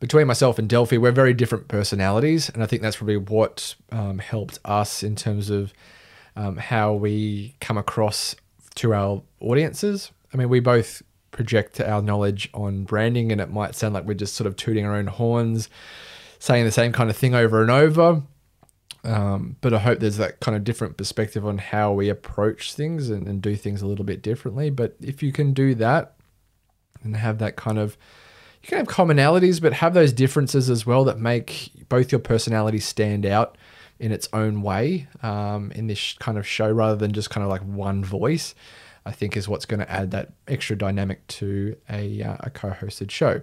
between 0.00 0.26
myself 0.26 0.58
and 0.58 0.68
Delphi, 0.68 0.96
we're 0.96 1.12
very 1.12 1.34
different 1.34 1.68
personalities, 1.68 2.48
and 2.48 2.62
I 2.62 2.66
think 2.66 2.80
that's 2.82 2.96
probably 2.96 3.18
what 3.18 3.74
um, 3.92 4.18
helped 4.18 4.58
us 4.64 5.02
in 5.02 5.14
terms 5.14 5.50
of 5.50 5.72
um, 6.36 6.56
how 6.56 6.94
we 6.94 7.54
come 7.60 7.76
across 7.76 8.34
to 8.76 8.94
our 8.94 9.22
audiences. 9.40 10.10
I 10.32 10.38
mean, 10.38 10.48
we 10.48 10.60
both 10.60 11.02
project 11.32 11.80
our 11.80 12.00
knowledge 12.00 12.48
on 12.54 12.84
branding, 12.84 13.30
and 13.30 13.42
it 13.42 13.50
might 13.50 13.74
sound 13.74 13.92
like 13.92 14.04
we're 14.04 14.14
just 14.14 14.34
sort 14.34 14.46
of 14.46 14.56
tooting 14.56 14.86
our 14.86 14.96
own 14.96 15.06
horns, 15.06 15.68
saying 16.38 16.64
the 16.64 16.72
same 16.72 16.92
kind 16.92 17.10
of 17.10 17.16
thing 17.16 17.34
over 17.34 17.60
and 17.60 17.70
over. 17.70 18.22
Um, 19.04 19.56
but 19.60 19.72
I 19.74 19.78
hope 19.78 20.00
there's 20.00 20.16
that 20.16 20.40
kind 20.40 20.56
of 20.56 20.64
different 20.64 20.96
perspective 20.96 21.46
on 21.46 21.58
how 21.58 21.92
we 21.92 22.08
approach 22.08 22.74
things 22.74 23.08
and, 23.10 23.26
and 23.26 23.40
do 23.40 23.54
things 23.54 23.82
a 23.82 23.86
little 23.86 24.04
bit 24.04 24.22
differently. 24.22 24.70
But 24.70 24.96
if 25.00 25.22
you 25.22 25.32
can 25.32 25.52
do 25.52 25.74
that 25.76 26.14
and 27.02 27.16
have 27.16 27.38
that 27.38 27.56
kind 27.56 27.78
of 27.78 27.96
you 28.62 28.68
can 28.68 28.78
have 28.78 28.86
commonalities, 28.88 29.60
but 29.60 29.72
have 29.74 29.94
those 29.94 30.12
differences 30.12 30.68
as 30.68 30.84
well 30.84 31.04
that 31.04 31.18
make 31.18 31.72
both 31.88 32.12
your 32.12 32.18
personalities 32.18 32.84
stand 32.84 33.24
out 33.24 33.56
in 33.98 34.12
its 34.12 34.28
own 34.32 34.62
way 34.62 35.08
um, 35.22 35.70
in 35.72 35.86
this 35.86 36.14
kind 36.14 36.38
of 36.38 36.46
show 36.46 36.70
rather 36.70 36.96
than 36.96 37.12
just 37.12 37.30
kind 37.30 37.44
of 37.44 37.50
like 37.50 37.62
one 37.62 38.04
voice. 38.04 38.54
I 39.06 39.12
think 39.12 39.36
is 39.36 39.48
what's 39.48 39.64
going 39.64 39.80
to 39.80 39.90
add 39.90 40.10
that 40.10 40.32
extra 40.46 40.76
dynamic 40.76 41.26
to 41.28 41.76
a, 41.88 42.22
uh, 42.22 42.36
a 42.40 42.50
co-hosted 42.50 43.10
show. 43.10 43.40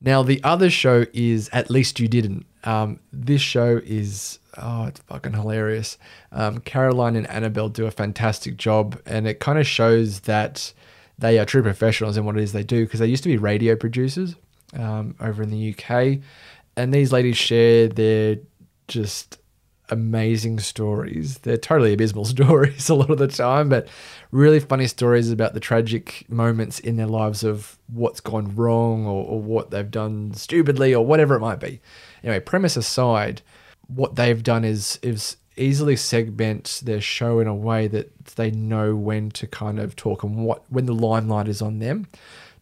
Now 0.00 0.22
the 0.22 0.40
other 0.44 0.70
show 0.70 1.06
is 1.12 1.48
at 1.52 1.68
least 1.70 1.98
you 1.98 2.06
didn't. 2.06 2.46
Um, 2.62 3.00
this 3.12 3.42
show 3.42 3.80
is 3.84 4.38
oh, 4.56 4.84
it's 4.84 5.00
fucking 5.00 5.32
hilarious. 5.32 5.98
Um, 6.30 6.58
Caroline 6.60 7.16
and 7.16 7.26
Annabelle 7.28 7.68
do 7.68 7.86
a 7.86 7.90
fantastic 7.90 8.56
job, 8.56 9.00
and 9.04 9.26
it 9.26 9.40
kind 9.40 9.58
of 9.58 9.66
shows 9.66 10.20
that 10.20 10.72
they 11.18 11.38
are 11.38 11.44
true 11.44 11.62
professionals 11.62 12.16
in 12.16 12.24
what 12.24 12.36
it 12.36 12.42
is 12.42 12.52
they 12.52 12.62
do 12.62 12.84
because 12.84 13.00
they 13.00 13.06
used 13.06 13.24
to 13.24 13.28
be 13.28 13.36
radio 13.36 13.74
producers 13.74 14.36
um, 14.78 15.14
over 15.20 15.42
in 15.42 15.50
the 15.50 15.74
UK. 15.74 16.20
And 16.76 16.94
these 16.94 17.12
ladies 17.12 17.36
share 17.36 17.88
their 17.88 18.38
just 18.86 19.38
amazing 19.90 20.60
stories. 20.60 21.38
They're 21.38 21.56
totally 21.56 21.92
abysmal 21.92 22.24
stories 22.36 22.88
a 22.88 22.94
lot 22.94 23.10
of 23.10 23.18
the 23.18 23.28
time, 23.28 23.68
but 23.68 23.88
really 24.30 24.60
funny 24.60 24.86
stories 24.86 25.30
about 25.30 25.54
the 25.54 25.60
tragic 25.60 26.24
moments 26.28 26.78
in 26.78 26.96
their 26.96 27.06
lives 27.06 27.42
of 27.42 27.78
what's 27.92 28.20
gone 28.20 28.54
wrong 28.54 29.06
or, 29.06 29.24
or 29.24 29.40
what 29.40 29.70
they've 29.70 29.90
done 29.90 30.34
stupidly 30.34 30.94
or 30.94 31.04
whatever 31.04 31.34
it 31.34 31.40
might 31.40 31.60
be. 31.60 31.80
Anyway, 32.22 32.40
premise 32.40 32.76
aside, 32.76 33.42
what 33.86 34.16
they've 34.16 34.42
done 34.42 34.64
is 34.64 34.98
is 35.02 35.36
easily 35.58 35.96
segment 35.96 36.80
their 36.84 37.00
show 37.00 37.40
in 37.40 37.46
a 37.46 37.54
way 37.54 37.86
that 37.88 38.24
they 38.36 38.50
know 38.50 38.94
when 38.94 39.30
to 39.32 39.46
kind 39.46 39.78
of 39.78 39.96
talk 39.96 40.22
and 40.22 40.44
what 40.44 40.62
when 40.70 40.86
the 40.86 40.94
limelight 40.94 41.48
is 41.48 41.60
on 41.62 41.78
them 41.78 42.06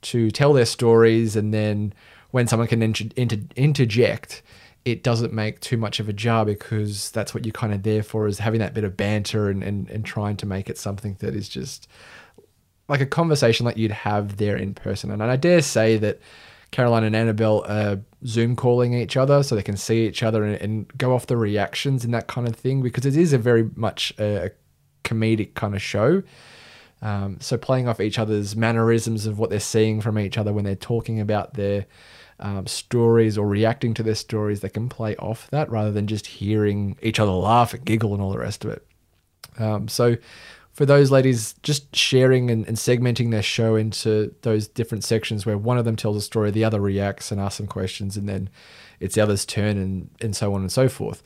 to 0.03 0.31
tell 0.31 0.53
their 0.53 0.67
stories. 0.67 1.37
And 1.37 1.53
then 1.53 1.93
when 2.31 2.47
someone 2.47 2.69
can 2.69 2.83
inter- 2.83 3.09
inter- 3.17 3.49
interject 3.57 4.43
it 4.87 5.03
doesn't 5.03 5.33
make 5.33 5.59
too 5.59 5.77
much 5.77 5.99
of 5.99 6.09
a 6.09 6.13
jar 6.13 6.45
because 6.45 7.11
that's 7.11 7.35
what 7.35 7.45
you're 7.45 7.53
kind 7.53 7.75
of 7.75 7.83
there 7.83 8.05
for 8.05 8.29
is 8.29 8.39
having 8.39 8.61
that 8.61 8.73
bit 8.73 8.85
of 8.85 8.97
banter 8.97 9.51
and, 9.51 9.65
and, 9.65 9.91
and 9.91 10.07
trying 10.07 10.37
to 10.37 10.47
make 10.47 10.71
it 10.71 10.79
something 10.79 11.17
that 11.19 11.35
is 11.35 11.49
just 11.49 11.89
like 12.89 13.01
a 13.01 13.07
conversation 13.07 13.67
like 13.67 13.77
you'd 13.77 13.91
have 13.91 14.37
there 14.37 14.57
in 14.57 14.75
person. 14.75 15.11
And 15.11 15.21
i 15.25 15.35
dare 15.35 15.61
say 15.61 15.99
that 15.99 16.21
Caroline 16.77 17.05
and 17.05 17.17
Annabelle 17.17 17.65
are 17.67 18.03
Zoom 18.27 18.55
calling 18.55 18.93
each 18.93 19.17
other 19.17 19.43
so 19.43 19.55
they 19.55 19.63
can 19.63 19.79
see 19.79 20.07
each 20.07 20.23
other 20.23 20.45
and, 20.45 20.61
and, 20.61 20.99
go 20.99 21.15
off 21.15 21.27
the 21.27 21.39
reactions 21.39 22.05
and 22.05 22.13
that 22.13 22.27
kind 22.27 22.47
of 22.47 22.55
thing 22.55 22.83
because 22.83 23.07
it 23.07 23.17
is 23.17 23.33
a 23.33 23.39
very 23.39 23.71
much 23.77 24.13
a, 24.19 24.51
comedic 25.03 25.55
kind 25.55 25.75
of 25.75 25.81
show. 25.81 26.23
Um, 27.01 27.39
so 27.41 27.57
playing 27.57 27.89
off 27.89 27.99
each 27.99 28.19
other's 28.19 28.55
mannerisms 28.57 29.25
of 29.25 29.39
what 29.39 29.49
they're 29.49 29.59
seeing 29.59 30.03
from 30.03 30.19
each 30.19 30.37
other 30.37 30.53
when 30.53 30.67
they're 30.67 30.75
talking 30.75 31.19
about 31.19 31.55
their 31.55 31.87
um, 32.41 32.67
stories 32.67 33.39
or 33.39 33.47
reacting 33.47 33.95
to 33.95 34.03
their 34.03 34.15
stories, 34.15 34.61
they 34.61 34.69
can 34.69 34.91
play 34.91 35.17
off 35.17 35.49
that 35.53 35.71
rather 35.71 35.93
than 35.93 36.07
just 36.07 36.27
hearing 36.27 36.99
each 37.01 37.19
other 37.19 37.33
laugh 37.33 37.73
and 37.73 37.87
giggle 37.87 38.13
and 38.13 38.23
all 38.23 38.33
the 38.33 38.39
rest 38.39 38.67
of 38.67 38.71
it. 38.73 38.87
Um, 39.59 39.89
so 39.89 40.19
for 40.77 40.85
those 40.85 41.11
ladies, 41.11 41.55
just 41.63 41.97
sharing 41.97 42.51
and, 42.51 42.67
and 42.69 42.77
segmenting 42.77 43.31
their 43.31 43.43
show 43.43 43.77
into 43.77 44.35
those 44.43 44.69
different 44.69 45.05
sections 45.05 45.47
where 45.47 45.57
one 45.57 45.79
of 45.79 45.87
them 45.87 45.97
tells 45.97 46.19
a 46.19 46.21
story, 46.21 46.51
the 46.51 46.65
other 46.65 46.83
reacts 46.83 47.33
and 47.33 47.41
asks 47.41 47.57
some 47.57 47.67
questions, 47.67 48.15
and 48.15 48.29
then 48.29 48.51
it's 49.01 49.15
the 49.15 49.23
other's 49.23 49.47
turn, 49.47 49.79
and, 49.79 50.11
and 50.21 50.37
so 50.37 50.53
on 50.53 50.61
and 50.61 50.71
so 50.71 50.87
forth. 50.87 51.23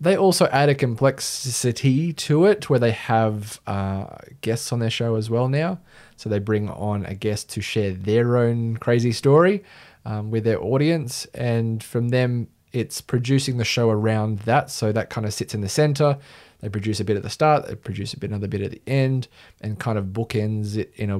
They 0.00 0.16
also 0.16 0.46
add 0.46 0.70
a 0.70 0.74
complexity 0.74 2.14
to 2.14 2.46
it 2.46 2.70
where 2.70 2.78
they 2.78 2.92
have 2.92 3.60
uh, 3.66 4.16
guests 4.40 4.72
on 4.72 4.78
their 4.78 4.88
show 4.88 5.16
as 5.16 5.28
well 5.28 5.50
now. 5.50 5.78
So 6.16 6.30
they 6.30 6.38
bring 6.38 6.70
on 6.70 7.04
a 7.04 7.14
guest 7.14 7.50
to 7.50 7.60
share 7.60 7.92
their 7.92 8.38
own 8.38 8.78
crazy 8.78 9.12
story 9.12 9.62
um, 10.06 10.30
with 10.30 10.44
their 10.44 10.62
audience. 10.62 11.26
And 11.34 11.84
from 11.84 12.08
them, 12.08 12.48
it's 12.72 13.02
producing 13.02 13.58
the 13.58 13.64
show 13.64 13.90
around 13.90 14.38
that. 14.40 14.70
So 14.70 14.90
that 14.90 15.10
kind 15.10 15.26
of 15.26 15.34
sits 15.34 15.52
in 15.52 15.60
the 15.60 15.68
center. 15.68 16.16
They 16.60 16.68
produce 16.68 17.00
a 17.00 17.04
bit 17.04 17.16
at 17.16 17.22
the 17.22 17.30
start, 17.30 17.66
they 17.66 17.74
produce 17.74 18.12
a 18.12 18.18
bit, 18.18 18.30
another 18.30 18.48
bit 18.48 18.60
at 18.60 18.70
the 18.70 18.82
end, 18.86 19.28
and 19.60 19.78
kind 19.78 19.98
of 19.98 20.06
bookends 20.06 20.76
it 20.76 20.92
in 20.96 21.10
a, 21.10 21.18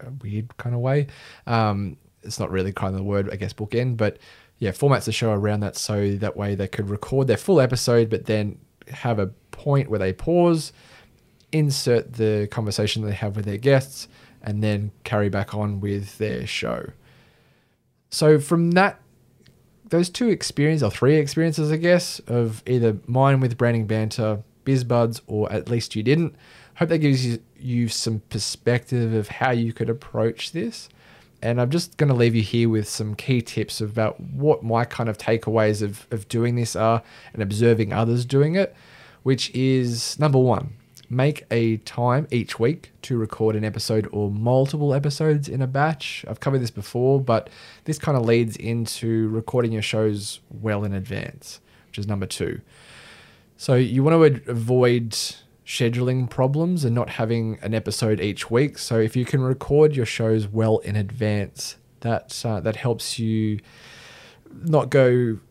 a 0.00 0.10
weird 0.22 0.56
kind 0.56 0.74
of 0.74 0.80
way. 0.80 1.08
Um, 1.46 1.96
it's 2.22 2.40
not 2.40 2.50
really 2.50 2.72
kind 2.72 2.94
of 2.94 2.98
the 2.98 3.04
word, 3.04 3.30
I 3.32 3.36
guess, 3.36 3.52
bookend, 3.52 3.96
but 3.96 4.18
yeah, 4.58 4.70
formats 4.70 5.04
the 5.04 5.12
show 5.12 5.32
around 5.32 5.60
that 5.60 5.76
so 5.76 6.16
that 6.16 6.36
way 6.36 6.54
they 6.54 6.68
could 6.68 6.90
record 6.90 7.28
their 7.28 7.36
full 7.36 7.60
episode, 7.60 8.10
but 8.10 8.26
then 8.26 8.58
have 8.88 9.18
a 9.18 9.28
point 9.50 9.88
where 9.88 9.98
they 9.98 10.12
pause, 10.12 10.72
insert 11.52 12.14
the 12.14 12.48
conversation 12.50 13.04
they 13.04 13.12
have 13.12 13.36
with 13.36 13.44
their 13.44 13.58
guests, 13.58 14.08
and 14.42 14.62
then 14.62 14.90
carry 15.04 15.28
back 15.28 15.54
on 15.54 15.80
with 15.80 16.18
their 16.18 16.46
show. 16.46 16.90
So 18.10 18.38
from 18.38 18.72
that, 18.72 19.00
those 19.90 20.10
two 20.10 20.28
experiences 20.28 20.82
or 20.82 20.90
three 20.90 21.16
experiences, 21.16 21.70
I 21.70 21.76
guess, 21.76 22.20
of 22.26 22.62
either 22.66 22.98
mine 23.06 23.40
with 23.40 23.56
branding 23.56 23.86
banter, 23.86 24.42
BizBuds, 24.68 25.22
or 25.26 25.50
at 25.50 25.70
least 25.70 25.96
you 25.96 26.02
didn't. 26.02 26.36
Hope 26.76 26.90
that 26.90 26.98
gives 26.98 27.24
you, 27.24 27.38
you 27.58 27.88
some 27.88 28.20
perspective 28.28 29.14
of 29.14 29.28
how 29.28 29.50
you 29.50 29.72
could 29.72 29.88
approach 29.88 30.52
this. 30.52 30.88
And 31.40 31.60
I'm 31.60 31.70
just 31.70 31.96
going 31.96 32.08
to 32.08 32.14
leave 32.14 32.34
you 32.34 32.42
here 32.42 32.68
with 32.68 32.88
some 32.88 33.14
key 33.14 33.40
tips 33.40 33.80
about 33.80 34.20
what 34.20 34.62
my 34.62 34.84
kind 34.84 35.08
of 35.08 35.16
takeaways 35.18 35.82
of, 35.82 36.06
of 36.10 36.28
doing 36.28 36.56
this 36.56 36.76
are 36.76 37.02
and 37.32 37.42
observing 37.42 37.92
others 37.92 38.24
doing 38.24 38.56
it, 38.56 38.74
which 39.22 39.50
is 39.54 40.18
number 40.18 40.38
one, 40.38 40.74
make 41.08 41.46
a 41.50 41.78
time 41.78 42.26
each 42.30 42.58
week 42.58 42.90
to 43.02 43.16
record 43.16 43.56
an 43.56 43.64
episode 43.64 44.08
or 44.12 44.30
multiple 44.30 44.92
episodes 44.92 45.48
in 45.48 45.62
a 45.62 45.66
batch. 45.66 46.24
I've 46.28 46.40
covered 46.40 46.60
this 46.60 46.70
before, 46.70 47.20
but 47.20 47.48
this 47.84 47.98
kind 47.98 48.18
of 48.18 48.24
leads 48.24 48.56
into 48.56 49.28
recording 49.28 49.72
your 49.72 49.82
shows 49.82 50.40
well 50.50 50.84
in 50.84 50.92
advance, 50.92 51.60
which 51.86 51.98
is 51.98 52.06
number 52.06 52.26
two. 52.26 52.60
So 53.60 53.74
you 53.74 54.04
want 54.04 54.44
to 54.44 54.50
avoid 54.50 55.10
scheduling 55.66 56.30
problems 56.30 56.84
and 56.84 56.94
not 56.94 57.10
having 57.10 57.58
an 57.60 57.74
episode 57.74 58.20
each 58.20 58.52
week. 58.52 58.78
So 58.78 59.00
if 59.00 59.16
you 59.16 59.24
can 59.24 59.42
record 59.42 59.96
your 59.96 60.06
shows 60.06 60.46
well 60.46 60.78
in 60.78 60.94
advance, 60.94 61.76
that 62.00 62.40
uh, 62.46 62.60
that 62.60 62.76
helps 62.76 63.18
you 63.18 63.58
not 64.62 64.90
go 64.90 65.08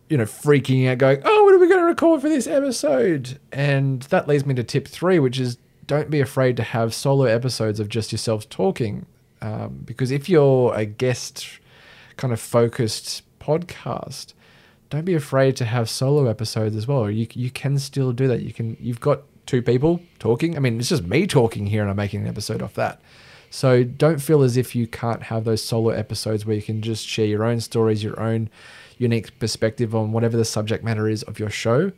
you 0.10 0.17
know 0.17 0.24
freaking 0.24 0.89
out, 0.89 1.00
going, 1.00 1.22
"Oh, 1.26 1.43
what 1.43 1.54
are 1.54 1.60
we 1.60 1.67
going 1.67 1.82
to 1.82 1.86
record 1.86 2.22
for 2.22 2.30
this 2.30 2.48
episode?" 2.48 3.39
And 3.52 4.04
that 4.04 4.26
leads 4.26 4.46
me 4.46 4.54
to 4.54 4.63
tip 4.63 4.88
three, 4.88 5.20
which 5.20 5.38
is 5.38 5.58
don't 5.86 6.10
be 6.10 6.22
afraid 6.22 6.56
to 6.58 6.63
have 6.63 6.93
solo 6.93 7.26
episodes 7.26 7.82
of 7.82 7.89
just 7.89 8.13
yourself 8.13 8.48
talking, 8.48 9.06
um, 9.41 9.82
because 9.84 10.12
if 10.12 10.30
you're 10.30 10.74
a 10.74 10.86
guest 10.86 11.60
kind 12.15 12.32
of 12.32 12.39
focused 12.39 13.24
podcast 13.41 14.34
don't 14.89 15.06
be 15.06 15.15
afraid 15.15 15.56
to 15.58 15.65
have 15.65 15.89
solo 15.89 16.28
episodes 16.28 16.76
as 16.76 16.88
well. 16.88 17.10
You 17.10 17.28
you 17.34 17.50
can 17.50 17.78
still 17.80 18.12
do 18.12 18.28
that. 18.28 18.41
You 18.41 18.54
can 18.54 18.78
you've 18.80 19.00
got 19.00 19.21
two 19.45 19.62
people 19.62 20.02
talking. 20.19 20.56
I 20.56 20.60
mean, 20.60 20.80
it's 20.80 20.89
just 20.89 21.04
me 21.04 21.26
talking 21.26 21.67
here 21.67 21.82
and 21.82 21.89
I'm 21.89 21.95
making 21.95 22.21
an 22.21 22.28
episode 22.28 22.62
off 22.62 22.73
that. 22.76 23.02
So 23.50 23.84
don't 23.84 24.19
feel 24.19 24.43
as 24.43 24.58
if 24.58 24.76
you 24.76 24.88
can't 24.88 25.23
have 25.23 25.45
those 25.45 25.63
solo 25.63 25.91
episodes 25.91 26.45
where 26.45 26.56
you 26.56 26.62
can 26.62 26.82
just 26.82 27.08
share 27.08 27.26
your 27.26 27.45
own 27.45 27.62
stories, 27.62 28.04
your 28.04 28.19
own 28.19 28.50
unique 28.97 29.38
perspective 29.39 29.95
on 29.95 30.12
whatever 30.12 30.36
the 30.36 30.45
subject 30.45 30.84
matter 30.84 31.08
is 31.08 31.23
of 31.23 31.39
your 31.39 31.50
show 31.50 31.91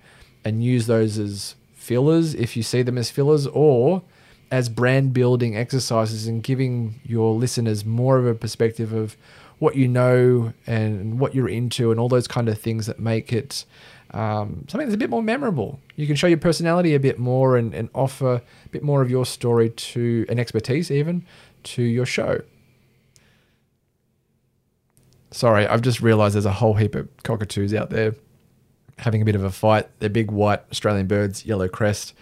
and 0.45 0.63
use 0.63 0.85
those 0.87 1.17
as 1.17 1.55
fillers 1.73 2.35
if 2.35 2.55
you 2.55 2.61
see 2.61 2.81
them 2.81 2.97
as 2.97 3.09
fillers 3.09 3.47
or 3.47 4.03
as 4.51 4.69
brand 4.69 5.13
building 5.13 5.55
exercises 5.55 6.27
and 6.27 6.43
giving 6.43 6.99
your 7.03 7.33
listeners 7.33 7.85
more 7.85 8.17
of 8.17 8.25
a 8.25 8.35
perspective 8.35 8.93
of 8.93 9.15
what 9.59 9.75
you 9.75 9.87
know 9.87 10.53
and 10.65 11.19
what 11.19 11.35
you're 11.35 11.49
into 11.49 11.91
and 11.91 11.99
all 11.99 12.09
those 12.09 12.27
kind 12.27 12.49
of 12.49 12.57
things 12.57 12.85
that 12.87 12.99
make 12.99 13.31
it 13.31 13.65
um, 14.11 14.65
something 14.67 14.87
that's 14.87 14.95
a 14.95 14.97
bit 14.97 15.09
more 15.09 15.21
memorable. 15.21 15.79
You 15.95 16.07
can 16.07 16.15
show 16.15 16.27
your 16.27 16.39
personality 16.39 16.95
a 16.95 16.99
bit 16.99 17.19
more 17.19 17.57
and, 17.57 17.73
and 17.75 17.89
offer 17.93 18.35
a 18.65 18.69
bit 18.71 18.81
more 18.81 19.01
of 19.01 19.11
your 19.11 19.25
story 19.25 19.69
to 19.69 20.25
an 20.29 20.39
expertise 20.39 20.89
even 20.89 21.25
to 21.63 21.83
your 21.83 22.05
show. 22.05 22.41
Sorry, 25.31 25.67
I've 25.67 25.81
just 25.81 26.01
realized 26.01 26.33
there's 26.33 26.45
a 26.45 26.53
whole 26.53 26.73
heap 26.73 26.95
of 26.95 27.07
cockatoos 27.23 27.73
out 27.73 27.91
there 27.91 28.15
having 28.97 29.21
a 29.21 29.25
bit 29.25 29.35
of 29.35 29.43
a 29.43 29.51
fight. 29.51 29.87
They're 29.99 30.09
big 30.09 30.31
white 30.31 30.61
Australian 30.71 31.05
birds, 31.05 31.45
yellow 31.45 31.67
crest. 31.67 32.13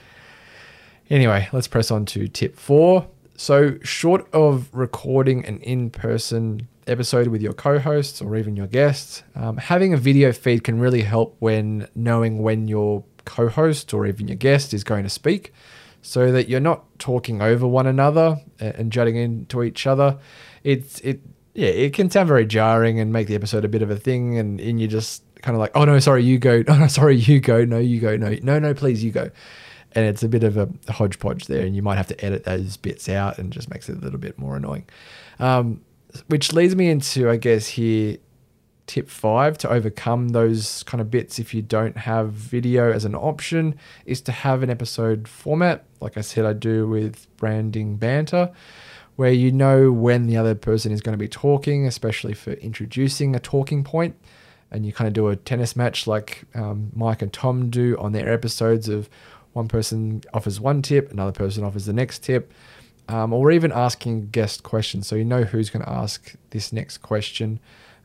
Anyway, 1.10 1.47
let's 1.54 1.67
press 1.67 1.89
on 1.89 2.06
to 2.08 2.28
tip 2.28 2.58
four. 2.58 3.08
So, 3.38 3.78
short 3.82 4.28
of 4.34 4.69
recording 4.73 5.45
an 5.45 5.60
in 5.62 5.89
person 5.89 6.67
episode 6.88 7.28
with 7.28 7.41
your 7.41 7.54
co 7.54 7.80
hosts 7.80 8.21
or 8.21 8.36
even 8.36 8.56
your 8.56 8.67
guests, 8.67 9.23
um, 9.36 9.58
having 9.58 9.93
a 9.93 9.97
video 9.97 10.32
feed 10.32 10.63
can 10.63 10.80
really 10.80 11.02
help 11.02 11.36
when 11.39 11.88
knowing 11.95 12.39
when 12.39 12.67
your 12.67 13.04
co 13.26 13.50
host 13.50 13.93
or 13.93 14.06
even 14.06 14.28
your 14.28 14.38
guest 14.38 14.73
is 14.73 14.84
going 14.84 15.04
to 15.04 15.10
speak 15.10 15.54
so 16.02 16.32
that 16.32 16.47
you're 16.47 16.60
not 16.60 16.86
talking 17.00 17.41
over 17.41 17.67
one 17.67 17.88
another 17.88 18.39
and 18.60 18.91
jutting 18.91 19.15
into 19.15 19.63
each 19.63 19.86
other. 19.86 20.17
It's, 20.63 21.00
it, 21.02 21.19
yeah, 21.54 21.69
it 21.69 21.93
can 21.93 22.10
sound 22.10 22.28
very 22.28 22.45
jarring 22.45 23.00
and 23.00 23.12
make 23.12 23.28
the 23.28 23.36
episode 23.36 23.65
a 23.65 23.67
bit 23.67 23.82
of 23.82 23.89
a 23.89 23.97
thing, 23.97 24.38
and, 24.38 24.60
and 24.62 24.80
you 24.80 24.88
just 24.88 25.23
kind 25.41 25.56
of 25.56 25.60
like, 25.60 25.71
oh 25.76 25.86
no, 25.86 26.00
sorry, 26.00 26.23
you 26.23 26.38
go. 26.38 26.63
Oh 26.67 26.78
no, 26.78 26.88
sorry, 26.88 27.17
you 27.17 27.39
go. 27.39 27.65
No, 27.65 27.78
you 27.80 28.00
go. 28.00 28.15
No, 28.15 28.36
no, 28.41 28.60
no, 28.60 28.73
please, 28.73 29.04
you 29.04 29.12
go. 29.12 29.32
And 29.93 30.06
it's 30.06 30.21
a 30.21 30.30
bit 30.30 30.43
of 30.43 30.56
a 30.58 30.69
hodgepodge 30.89 31.47
there, 31.47 31.65
and 31.65 31.76
you 31.76 31.82
might 31.82 31.97
have 31.97 32.08
to 32.08 32.26
edit 32.26 32.43
those 32.43 32.78
bits 32.78 33.10
out, 33.10 33.39
and 33.39 33.52
just 33.52 33.69
makes 33.71 33.89
it 33.89 33.97
a 33.97 34.00
little 34.00 34.19
bit 34.19 34.38
more 34.38 34.56
annoying. 34.56 34.86
Um, 35.39 35.82
which 36.27 36.53
leads 36.53 36.75
me 36.75 36.89
into, 36.89 37.29
I 37.29 37.37
guess, 37.37 37.67
here 37.67 38.17
tip 38.87 39.09
five 39.09 39.57
to 39.57 39.69
overcome 39.69 40.29
those 40.29 40.81
kind 40.83 41.01
of 41.01 41.11
bits 41.11 41.39
if 41.39 41.53
you 41.53 41.61
don't 41.61 41.97
have 41.97 42.31
video 42.31 42.91
as 42.91 43.03
an 43.05 43.13
option 43.13 43.75
is 44.05 44.21
to 44.21 44.31
have 44.31 44.63
an 44.63 44.69
episode 44.69 45.27
format. 45.27 45.83
Like 45.99 46.17
I 46.17 46.21
said, 46.21 46.45
I 46.45 46.53
do 46.53 46.87
with 46.87 47.27
branding 47.35 47.97
banter, 47.97 48.51
where 49.17 49.31
you 49.31 49.51
know 49.51 49.91
when 49.91 50.27
the 50.27 50.37
other 50.37 50.55
person 50.55 50.91
is 50.91 51.01
going 51.01 51.13
to 51.13 51.17
be 51.17 51.27
talking, 51.27 51.85
especially 51.85 52.33
for 52.33 52.53
introducing 52.53 53.35
a 53.35 53.39
talking 53.39 53.83
point, 53.83 54.15
And 54.71 54.85
you 54.85 54.93
kind 54.93 55.07
of 55.07 55.13
do 55.13 55.27
a 55.27 55.35
tennis 55.35 55.75
match 55.75 56.07
like 56.07 56.43
um, 56.53 56.91
Mike 56.93 57.21
and 57.21 57.31
Tom 57.31 57.69
do 57.69 57.97
on 57.99 58.11
their 58.11 58.31
episodes 58.31 58.89
of 58.89 59.09
one 59.53 59.67
person 59.67 60.23
offers 60.33 60.59
one 60.59 60.81
tip, 60.81 61.11
another 61.11 61.31
person 61.31 61.63
offers 61.63 61.85
the 61.85 61.93
next 61.93 62.23
tip 62.23 62.51
um, 63.09 63.33
or 63.33 63.51
even 63.51 63.71
asking 63.71 64.29
guest 64.29 64.63
questions. 64.63 65.07
So 65.07 65.15
you 65.15 65.25
know 65.25 65.43
who's 65.43 65.69
going 65.69 65.83
to 65.83 65.89
ask 65.89 66.35
this 66.49 66.73
next 66.73 66.99
question 66.99 67.59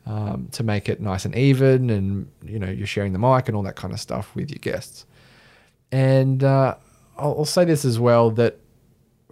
um, 0.05 0.49
to 0.51 0.63
make 0.63 0.89
it 0.89 1.01
nice 1.01 1.25
and 1.25 1.35
even, 1.35 1.89
and 1.89 2.27
you 2.43 2.59
know 2.59 2.69
you're 2.69 2.87
sharing 2.87 3.13
the 3.13 3.19
mic 3.19 3.47
and 3.47 3.55
all 3.55 3.63
that 3.63 3.75
kind 3.75 3.93
of 3.93 3.99
stuff 3.99 4.33
with 4.35 4.49
your 4.49 4.59
guests. 4.59 5.05
And 5.91 6.43
uh, 6.43 6.75
I'll, 7.17 7.35
I'll 7.39 7.45
say 7.45 7.65
this 7.65 7.85
as 7.85 7.99
well 7.99 8.31
that 8.31 8.57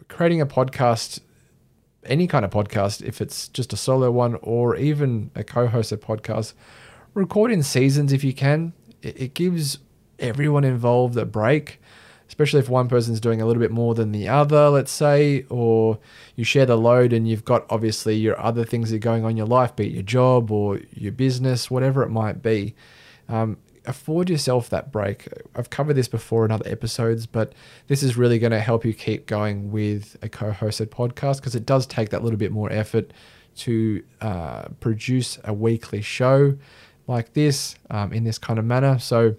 creating 0.07 0.41
a 0.41 0.45
podcast, 0.45 1.19
any 2.05 2.27
kind 2.27 2.45
of 2.45 2.51
podcast, 2.51 3.01
if 3.01 3.21
it's 3.21 3.47
just 3.49 3.73
a 3.73 3.77
solo 3.77 4.11
one 4.11 4.35
or 4.41 4.75
even 4.75 5.31
a 5.35 5.43
co-hosted 5.43 5.97
podcast, 5.97 6.53
record 7.13 7.51
in 7.51 7.63
seasons 7.63 8.13
if 8.13 8.23
you 8.23 8.33
can. 8.33 8.73
It, 9.01 9.21
it 9.21 9.33
gives 9.33 9.79
everyone 10.19 10.63
involved 10.63 11.17
a 11.17 11.25
break 11.25 11.80
especially 12.31 12.61
if 12.61 12.69
one 12.69 12.87
person's 12.87 13.19
doing 13.19 13.41
a 13.41 13.45
little 13.45 13.59
bit 13.59 13.71
more 13.71 13.93
than 13.93 14.13
the 14.13 14.25
other, 14.29 14.69
let's 14.69 14.89
say, 14.89 15.43
or 15.49 15.99
you 16.37 16.45
share 16.45 16.65
the 16.65 16.77
load 16.77 17.11
and 17.11 17.27
you've 17.27 17.43
got 17.43 17.65
obviously 17.69 18.15
your 18.15 18.39
other 18.39 18.63
things 18.63 18.89
that 18.89 18.95
are 18.95 18.99
going 18.99 19.25
on 19.25 19.31
in 19.31 19.37
your 19.37 19.45
life, 19.45 19.75
be 19.75 19.87
it 19.87 19.91
your 19.91 20.01
job 20.01 20.49
or 20.49 20.79
your 20.93 21.11
business, 21.11 21.69
whatever 21.69 22.03
it 22.03 22.09
might 22.09 22.41
be. 22.41 22.73
Um, 23.27 23.57
afford 23.85 24.29
yourself 24.29 24.69
that 24.69 24.93
break. 24.93 25.27
I've 25.55 25.69
covered 25.69 25.95
this 25.95 26.07
before 26.07 26.45
in 26.45 26.51
other 26.51 26.69
episodes, 26.69 27.25
but 27.25 27.51
this 27.87 28.01
is 28.01 28.15
really 28.15 28.39
going 28.39 28.51
to 28.51 28.61
help 28.61 28.85
you 28.85 28.93
keep 28.93 29.25
going 29.25 29.69
with 29.69 30.15
a 30.21 30.29
co 30.29 30.51
hosted 30.51 30.85
podcast 30.85 31.41
because 31.41 31.53
it 31.53 31.65
does 31.65 31.85
take 31.85 32.11
that 32.11 32.23
little 32.23 32.39
bit 32.39 32.53
more 32.53 32.71
effort 32.71 33.11
to 33.57 34.01
uh, 34.21 34.69
produce 34.79 35.37
a 35.43 35.51
weekly 35.53 36.01
show 36.01 36.57
like 37.07 37.33
this 37.33 37.75
um, 37.89 38.13
in 38.13 38.23
this 38.23 38.37
kind 38.37 38.57
of 38.57 38.63
manner. 38.63 38.99
So, 38.99 39.35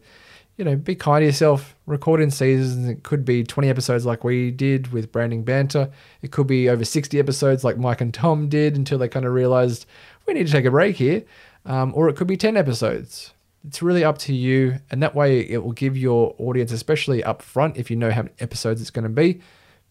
you 0.63 0.71
know, 0.71 0.77
be 0.77 0.95
kind 0.95 1.23
to 1.23 1.27
yourself. 1.27 1.75
Record 1.87 2.21
in 2.21 2.31
seasons. 2.31 2.89
It 2.89 3.03
could 3.03 3.25
be 3.25 3.43
20 3.43 3.69
episodes 3.69 4.07
like 4.07 4.23
we 4.23 4.53
did 4.53 4.93
with 4.93 5.11
Branding 5.11 5.43
Banter. 5.43 5.91
It 6.23 6.31
could 6.31 6.47
be 6.47 6.69
over 6.69 6.85
60 6.85 7.19
episodes 7.19 7.65
like 7.65 7.79
Mike 7.79 8.01
and 8.01 8.15
Tom 8.15 8.49
did 8.49 8.77
until 8.77 8.97
they 8.97 9.09
kind 9.09 9.27
of 9.27 9.33
realized 9.33 9.87
we 10.25 10.35
need 10.35 10.47
to 10.47 10.53
take 10.53 10.65
a 10.65 10.71
break 10.71 10.95
here. 10.95 11.25
Um, 11.67 11.93
or 11.97 12.09
it 12.09 12.15
could 12.15 12.29
be 12.29 12.37
10 12.37 12.57
episodes. 12.57 13.35
It's 13.67 13.83
really 13.83 14.05
up 14.05 14.19
to 14.19 14.33
you. 14.33 14.77
And 14.89 15.03
that 15.03 15.17
way, 15.17 15.41
it 15.41 15.65
will 15.65 15.73
give 15.73 15.97
your 15.97 16.33
audience, 16.39 16.71
especially 16.71 17.25
up 17.25 17.43
front, 17.43 17.77
if 17.77 17.91
you 17.91 17.97
know 17.97 18.13
how 18.13 18.23
many 18.23 18.35
episodes 18.39 18.81
it's 18.81 18.91
going 18.91 19.03
to 19.03 19.09
be, 19.09 19.41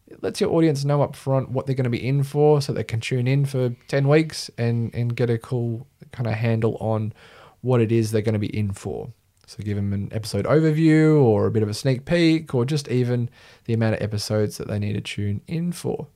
it 0.08 0.24
lets 0.24 0.40
your 0.40 0.52
audience 0.52 0.86
know 0.86 1.02
up 1.02 1.18
front 1.18 1.50
what 1.50 1.66
they're 1.66 1.76
going 1.76 1.84
to 1.84 1.90
be 1.90 2.08
in 2.08 2.24
for 2.24 2.62
so 2.62 2.72
they 2.72 2.86
can 2.86 3.02
tune 3.02 3.28
in 3.28 3.44
for 3.44 3.76
10 3.90 4.08
weeks 4.08 4.50
and, 4.58 4.96
and 4.96 5.18
get 5.18 5.30
a 5.30 5.38
cool 5.38 5.86
kind 6.14 6.28
of 6.28 6.36
handle 6.36 6.78
on 6.80 7.12
what 7.60 7.82
it 7.82 7.92
is 7.92 8.12
they're 8.12 8.22
going 8.22 8.32
to 8.32 8.40
be 8.40 8.58
in 8.58 8.72
for. 8.72 9.12
So 9.52 9.62
give 9.62 9.76
them 9.76 9.92
an 9.92 10.08
episode 10.14 10.46
overview 10.46 11.22
or 11.22 11.46
a 11.46 11.52
bit 11.52 11.62
of 11.62 11.68
a 11.68 11.74
sneak 11.74 12.06
peek 12.06 12.56
or 12.56 12.64
just 12.64 12.88
even 12.88 13.30
the 13.66 13.74
amount 13.74 13.96
of 13.96 14.02
episodes 14.02 14.58
that 14.58 14.70
they 14.70 14.80
need 14.80 14.94
to 14.94 15.02
tune 15.02 15.42
in 15.46 15.74
for. 15.74 16.08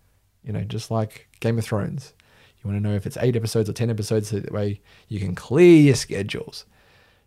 You 0.45 0.53
know, 0.53 0.61
just 0.61 0.89
like 0.89 1.27
Game 1.41 1.59
of 1.59 1.65
Thrones. 1.65 2.13
You 2.63 2.69
want 2.69 2.81
to 2.81 2.89
know 2.89 2.95
if 2.95 3.05
it's 3.05 3.17
eight 3.19 3.35
episodes 3.35 3.69
or 3.69 3.73
10 3.73 3.89
episodes 3.89 4.29
so 4.29 4.39
that 4.39 4.53
way 4.53 4.79
you 5.09 5.19
can 5.19 5.35
clear 5.35 5.81
your 5.81 5.95
schedules. 5.95 6.65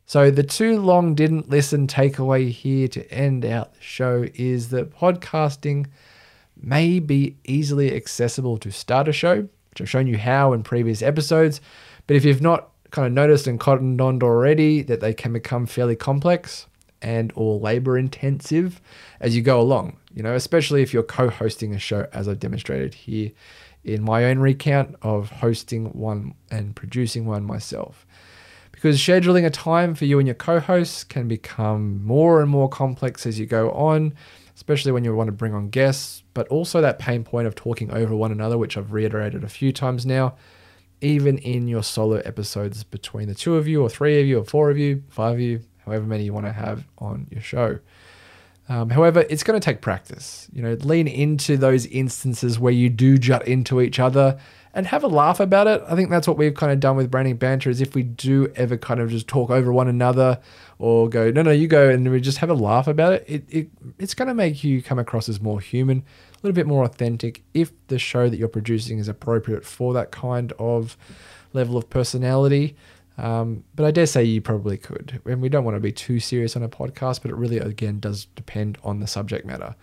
So, 0.07 0.31
the 0.31 0.43
too 0.43 0.81
long 0.81 1.15
didn't 1.15 1.51
listen 1.51 1.87
takeaway 1.87 2.49
here 2.49 2.89
to 2.89 3.13
end 3.13 3.45
out 3.45 3.75
the 3.75 3.83
show 3.83 4.25
is 4.33 4.71
that 4.71 4.97
podcasting 4.97 5.89
may 6.59 7.01
be 7.01 7.37
easily 7.45 7.95
accessible 7.95 8.57
to 8.59 8.71
start 8.71 9.09
a 9.09 9.13
show, 9.13 9.47
which 9.69 9.83
I've 9.83 9.91
shown 9.91 10.07
you 10.07 10.17
how 10.17 10.55
in 10.55 10.63
previous 10.63 11.03
episodes. 11.03 11.61
But 12.07 12.17
if 12.17 12.25
you've 12.25 12.41
not 12.41 12.71
kind 12.91 13.07
of 13.07 13.13
noticed 13.13 13.47
and 13.47 13.61
cottoned 13.61 14.01
on 14.01 14.23
already 14.23 14.83
that 14.83 15.01
they 15.01 15.13
can 15.13 15.33
become 15.33 15.67
fairly 15.67 15.97
complex 15.97 16.67
and 17.01 17.33
or 17.37 17.59
labor 17.59 17.97
intensive 17.97 18.81
as 19.21 19.37
you 19.37 19.43
go 19.43 19.61
along, 19.61 19.97
you 20.15 20.23
know, 20.23 20.35
especially 20.35 20.83
if 20.83 20.93
you're 20.93 21.03
co-hosting 21.03 21.75
a 21.75 21.79
show 21.79 22.07
as 22.13 22.29
I've 22.29 22.41
demonstrated 22.41 22.95
here 22.95 23.31
in 23.85 24.03
my 24.03 24.25
own 24.25 24.39
recount 24.39 24.97
of 25.03 25.31
hosting 25.31 25.87
one 25.87 26.35
and 26.51 26.75
producing 26.75 27.27
one 27.27 27.45
myself. 27.45 28.07
Because 28.73 28.99
scheduling 28.99 29.45
a 29.45 29.51
time 29.51 29.95
for 29.95 30.05
you 30.05 30.19
and 30.19 30.29
your 30.29 30.35
co-hosts 30.35 31.03
can 31.05 31.27
become 31.27 32.05
more 32.05 32.41
and 32.41 32.51
more 32.51 32.69
complex 32.69 33.27
as 33.27 33.39
you 33.39 33.47
go 33.47 33.71
on, 33.73 34.15
especially 34.55 34.93
when 34.93 35.05
you 35.05 35.15
want 35.15 35.29
to 35.29 35.33
bring 35.33 35.55
on 35.55 35.69
guests, 35.69 36.23
but 36.33 36.47
also 36.49 36.81
that 36.81 36.99
pain 36.99 37.25
point 37.25 37.47
of 37.47 37.55
talking 37.55 37.91
over 37.91 38.15
one 38.15 38.31
another, 38.31 38.57
which 38.57 38.77
I've 38.77 38.93
reiterated 38.93 39.43
a 39.43 39.49
few 39.49 39.73
times 39.73 40.07
now 40.07 40.37
even 41.01 41.39
in 41.39 41.69
your 41.69 41.83
solo 41.83 42.17
episodes 42.19 42.85
between 42.85 43.29
the 43.29 43.35
two 43.35 43.57
of 43.57 43.69
you, 43.69 43.83
or 43.83 43.89
three 43.89 44.21
of 44.21 44.27
you, 44.27 44.41
or 44.41 44.45
four 44.45 44.71
of 44.71 44.79
you, 44.79 45.03
five 45.09 45.35
of 45.35 45.41
you, 45.41 45.61
however 45.85 46.05
many 46.05 46.25
you 46.25 46.33
want 46.33 46.47
to 46.47 46.53
have 46.53 46.85
on 46.99 47.27
your 47.31 47.41
show. 47.41 47.79
Um, 48.69 48.91
however, 48.91 49.25
it's 49.31 49.43
going 49.43 49.59
to 49.59 49.65
take 49.65 49.81
practice. 49.81 50.49
You 50.53 50.63
know, 50.63 50.73
lean 50.75 51.09
into 51.09 51.57
those 51.57 51.87
instances 51.87 52.59
where 52.59 52.73
you 52.73 52.91
do 52.91 53.17
jut 53.17 53.49
into 53.49 53.81
each 53.81 53.99
other 53.99 54.39
and 54.79 54.87
have 54.87 55.03
a 55.03 55.09
laugh 55.09 55.41
about 55.41 55.67
it. 55.67 55.83
I 55.89 55.97
think 55.97 56.09
that's 56.09 56.29
what 56.29 56.39
we've 56.39 56.55
kind 56.55 56.71
of 56.71 56.79
done 56.79 56.95
with 56.95 57.11
branding 57.11 57.37
banter. 57.37 57.69
Is 57.69 57.81
if 57.81 57.97
we 57.97 58.05
do 58.05 58.53
ever 58.55 58.77
kind 58.77 59.01
of 59.01 59.11
just 59.11 59.27
talk 59.27 59.51
over 59.51 59.73
one 59.73 59.89
another 59.89 60.39
or 60.79 61.09
go, 61.09 61.33
no, 61.33 61.43
no, 61.43 61.51
you 61.51 61.67
go, 61.67 61.91
and 61.91 62.09
we 62.09 62.21
just 62.21 62.39
have 62.39 62.49
a 62.49 62.55
laugh 62.55 62.87
about 62.87 63.13
it, 63.13 63.25
it, 63.27 63.45
it 63.49 63.69
it's 63.99 64.15
going 64.15 64.29
to 64.29 64.35
make 64.35 64.63
you 64.63 64.81
come 64.81 65.01
across 65.01 65.29
as 65.29 65.41
more 65.41 65.59
human 65.59 66.05
a 66.33 66.47
little 66.47 66.55
bit 66.55 66.69
more 66.69 66.85
authentic 66.85 67.43
if 67.55 67.73
the 67.89 67.99
show 67.99 68.29
that 68.29 68.37
you're 68.37 68.47
producing 68.47 69.01
is 69.01 69.09
appropriate 69.09 69.65
for 69.65 69.93
that 69.95 70.13
kind 70.13 70.53
of 70.61 70.97
level 71.53 71.77
of 71.77 71.91
personality. 71.91 72.77
Um, 73.17 73.65
but 73.75 73.85
I 73.85 73.91
dare 73.91 74.07
say 74.07 74.23
you 74.23 74.41
probably 74.41 74.77
could. 74.77 75.21
And 75.25 75.43
we 75.43 75.49
don't 75.49 75.65
want 75.65 75.75
to 75.75 75.81
be 75.81 75.91
too 75.91 76.21
serious 76.21 76.55
on 76.55 76.63
a 76.63 76.69
podcast, 76.69 77.23
but 77.23 77.33
it 77.33 77.35
really, 77.35 77.59
again, 77.59 77.99
does 77.99 78.27
depend 78.37 78.79
on 78.85 79.01
the 79.01 79.09
subject 79.09 79.45
matter. 79.45 79.75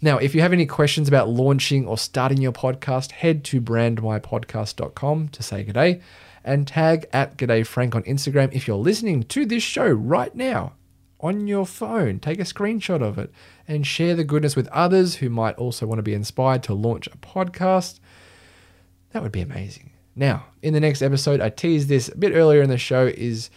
Now, 0.00 0.18
if 0.18 0.34
you 0.34 0.42
have 0.42 0.52
any 0.52 0.66
questions 0.66 1.08
about 1.08 1.28
launching 1.28 1.86
or 1.86 1.96
starting 1.96 2.40
your 2.40 2.52
podcast, 2.52 3.12
head 3.12 3.44
to 3.44 3.60
brandmypodcast.com 3.60 5.28
to 5.28 5.42
say 5.42 5.64
g'day 5.64 6.02
and 6.44 6.66
tag 6.66 7.06
at 7.12 7.36
g'day 7.36 7.66
frank 7.66 7.94
on 7.94 8.02
Instagram 8.02 8.52
if 8.52 8.68
you're 8.68 8.76
listening 8.76 9.22
to 9.24 9.46
this 9.46 9.62
show 9.62 9.88
right 9.88 10.34
now 10.34 10.74
on 11.20 11.46
your 11.46 11.66
phone. 11.66 12.18
Take 12.20 12.38
a 12.38 12.44
screenshot 12.44 13.02
of 13.02 13.18
it 13.18 13.32
and 13.66 13.86
share 13.86 14.14
the 14.14 14.24
goodness 14.24 14.54
with 14.54 14.68
others 14.68 15.16
who 15.16 15.30
might 15.30 15.56
also 15.56 15.86
want 15.86 15.98
to 15.98 16.02
be 16.02 16.14
inspired 16.14 16.62
to 16.64 16.74
launch 16.74 17.06
a 17.06 17.16
podcast. 17.16 17.98
That 19.12 19.22
would 19.22 19.32
be 19.32 19.40
amazing. 19.40 19.92
Now, 20.14 20.46
in 20.62 20.74
the 20.74 20.80
next 20.80 21.02
episode, 21.02 21.40
I 21.40 21.48
teased 21.48 21.88
this 21.88 22.08
a 22.08 22.16
bit 22.16 22.32
earlier 22.32 22.62
in 22.62 22.70
the 22.70 22.78
show 22.78 23.06
is 23.06 23.50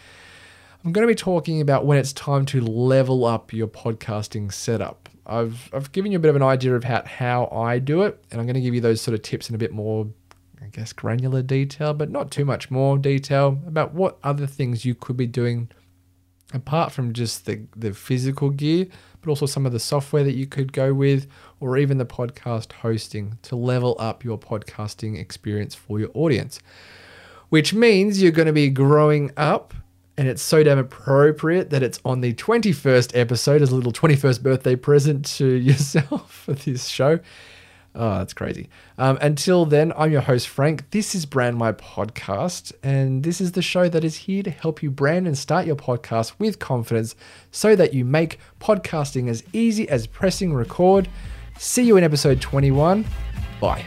I'm 0.84 0.94
going 0.94 1.06
to 1.06 1.12
be 1.12 1.16
talking 1.16 1.60
about 1.60 1.86
when 1.86 1.98
it's 1.98 2.14
time 2.14 2.46
to 2.48 2.62
level 2.62 3.26
up 3.26 3.52
your 3.52 3.68
podcasting 3.68 4.52
setup. 4.54 5.09
I've, 5.30 5.70
I've 5.74 5.92
given 5.92 6.12
you 6.12 6.18
a 6.18 6.22
bit 6.22 6.30
of 6.30 6.36
an 6.36 6.44
idea 6.44 6.76
of 6.76 6.84
how, 6.84 7.04
how 7.06 7.48
I 7.48 7.80
do 7.80 8.02
it, 8.02 8.24
and 8.32 8.40
I'm 8.40 8.48
going 8.48 8.56
to 8.56 8.62
give 8.62 8.74
you 8.74 8.82
those 8.82 9.02
sort 9.02 9.16
of 9.16 9.22
tips 9.22 9.50
in 9.50 9.56
a 9.56 9.58
bit 9.58 9.72
more, 9.72 10.08
I 10.62 10.68
guess, 10.68 10.92
granular 10.92 11.42
detail, 11.42 11.94
but 11.94 12.10
not 12.10 12.32
too 12.32 12.46
much 12.46 12.72
more 12.72 12.98
detail 12.98 13.60
about 13.68 13.94
what 13.94 14.18
other 14.24 14.48
things 14.48 14.86
you 14.86 14.96
could 14.96 15.16
be 15.16 15.28
doing 15.28 15.70
apart 16.54 16.92
from 16.92 17.14
just 17.14 17.46
the, 17.46 17.62
the 17.76 17.94
physical 17.94 18.50
gear, 18.50 18.88
but 19.22 19.30
also 19.30 19.46
some 19.46 19.66
of 19.66 19.72
the 19.72 19.80
software 19.80 20.24
that 20.24 20.36
you 20.36 20.48
could 20.48 20.74
go 20.74 20.94
with, 20.94 21.28
or 21.60 21.78
even 21.78 21.98
the 21.98 22.06
podcast 22.06 22.72
hosting 22.72 23.38
to 23.44 23.56
level 23.56 23.96
up 24.00 24.24
your 24.24 24.38
podcasting 24.38 25.20
experience 25.20 25.76
for 25.76 26.00
your 26.00 26.10
audience. 26.14 26.60
Which 27.50 27.74
means 27.74 28.22
you're 28.22 28.32
going 28.32 28.48
to 28.48 28.54
be 28.54 28.70
growing 28.70 29.32
up, 29.38 29.74
and 30.20 30.28
it's 30.28 30.42
so 30.42 30.62
damn 30.64 30.78
appropriate 30.78 31.70
that 31.70 31.82
it's 31.82 31.98
on 32.04 32.20
the 32.20 32.34
21st 32.34 33.18
episode 33.18 33.62
as 33.62 33.72
a 33.72 33.76
little 33.76 33.94
21st 33.94 34.44
birthday 34.44 34.76
present 34.76 35.26
to 35.26 35.48
yourself 35.56 36.30
for 36.30 36.52
this 36.52 36.90
show. 36.90 37.22
Oh, 37.96 38.18
that's 38.18 38.34
crazy. 38.34 38.68
Um, 38.98 39.18
until 39.22 39.66
then, 39.66 39.94
I'm 39.96 40.12
your 40.12 40.20
host, 40.20 40.50
Frank. 40.50 40.92
This 40.92 41.16
is 41.16 41.26
Brand 41.26 41.56
My 41.56 41.72
Podcast, 41.72 42.74
and 42.84 43.24
this 43.24 43.40
is 43.40 43.54
the 43.54 43.62
show 43.62 43.88
that 43.88 44.04
is 44.04 44.18
here 44.18 44.44
to 44.44 44.52
help 44.52 44.84
you 44.84 44.92
brand 44.92 45.26
and 45.26 45.38
start 45.38 45.66
your 45.66 45.78
podcast 45.78 46.34
with 46.38 46.60
confidence 46.60 47.16
so 47.52 47.78
that 47.78 47.94
you 47.94 48.04
make 48.04 48.40
podcasting 48.60 49.30
as 49.30 49.42
easy 49.54 49.88
as 49.88 50.06
pressing 50.06 50.54
record. 50.54 51.08
See 51.58 51.84
you 51.84 51.96
in 51.96 52.04
episode 52.04 52.42
21. 52.42 53.06
Bye. 53.62 53.86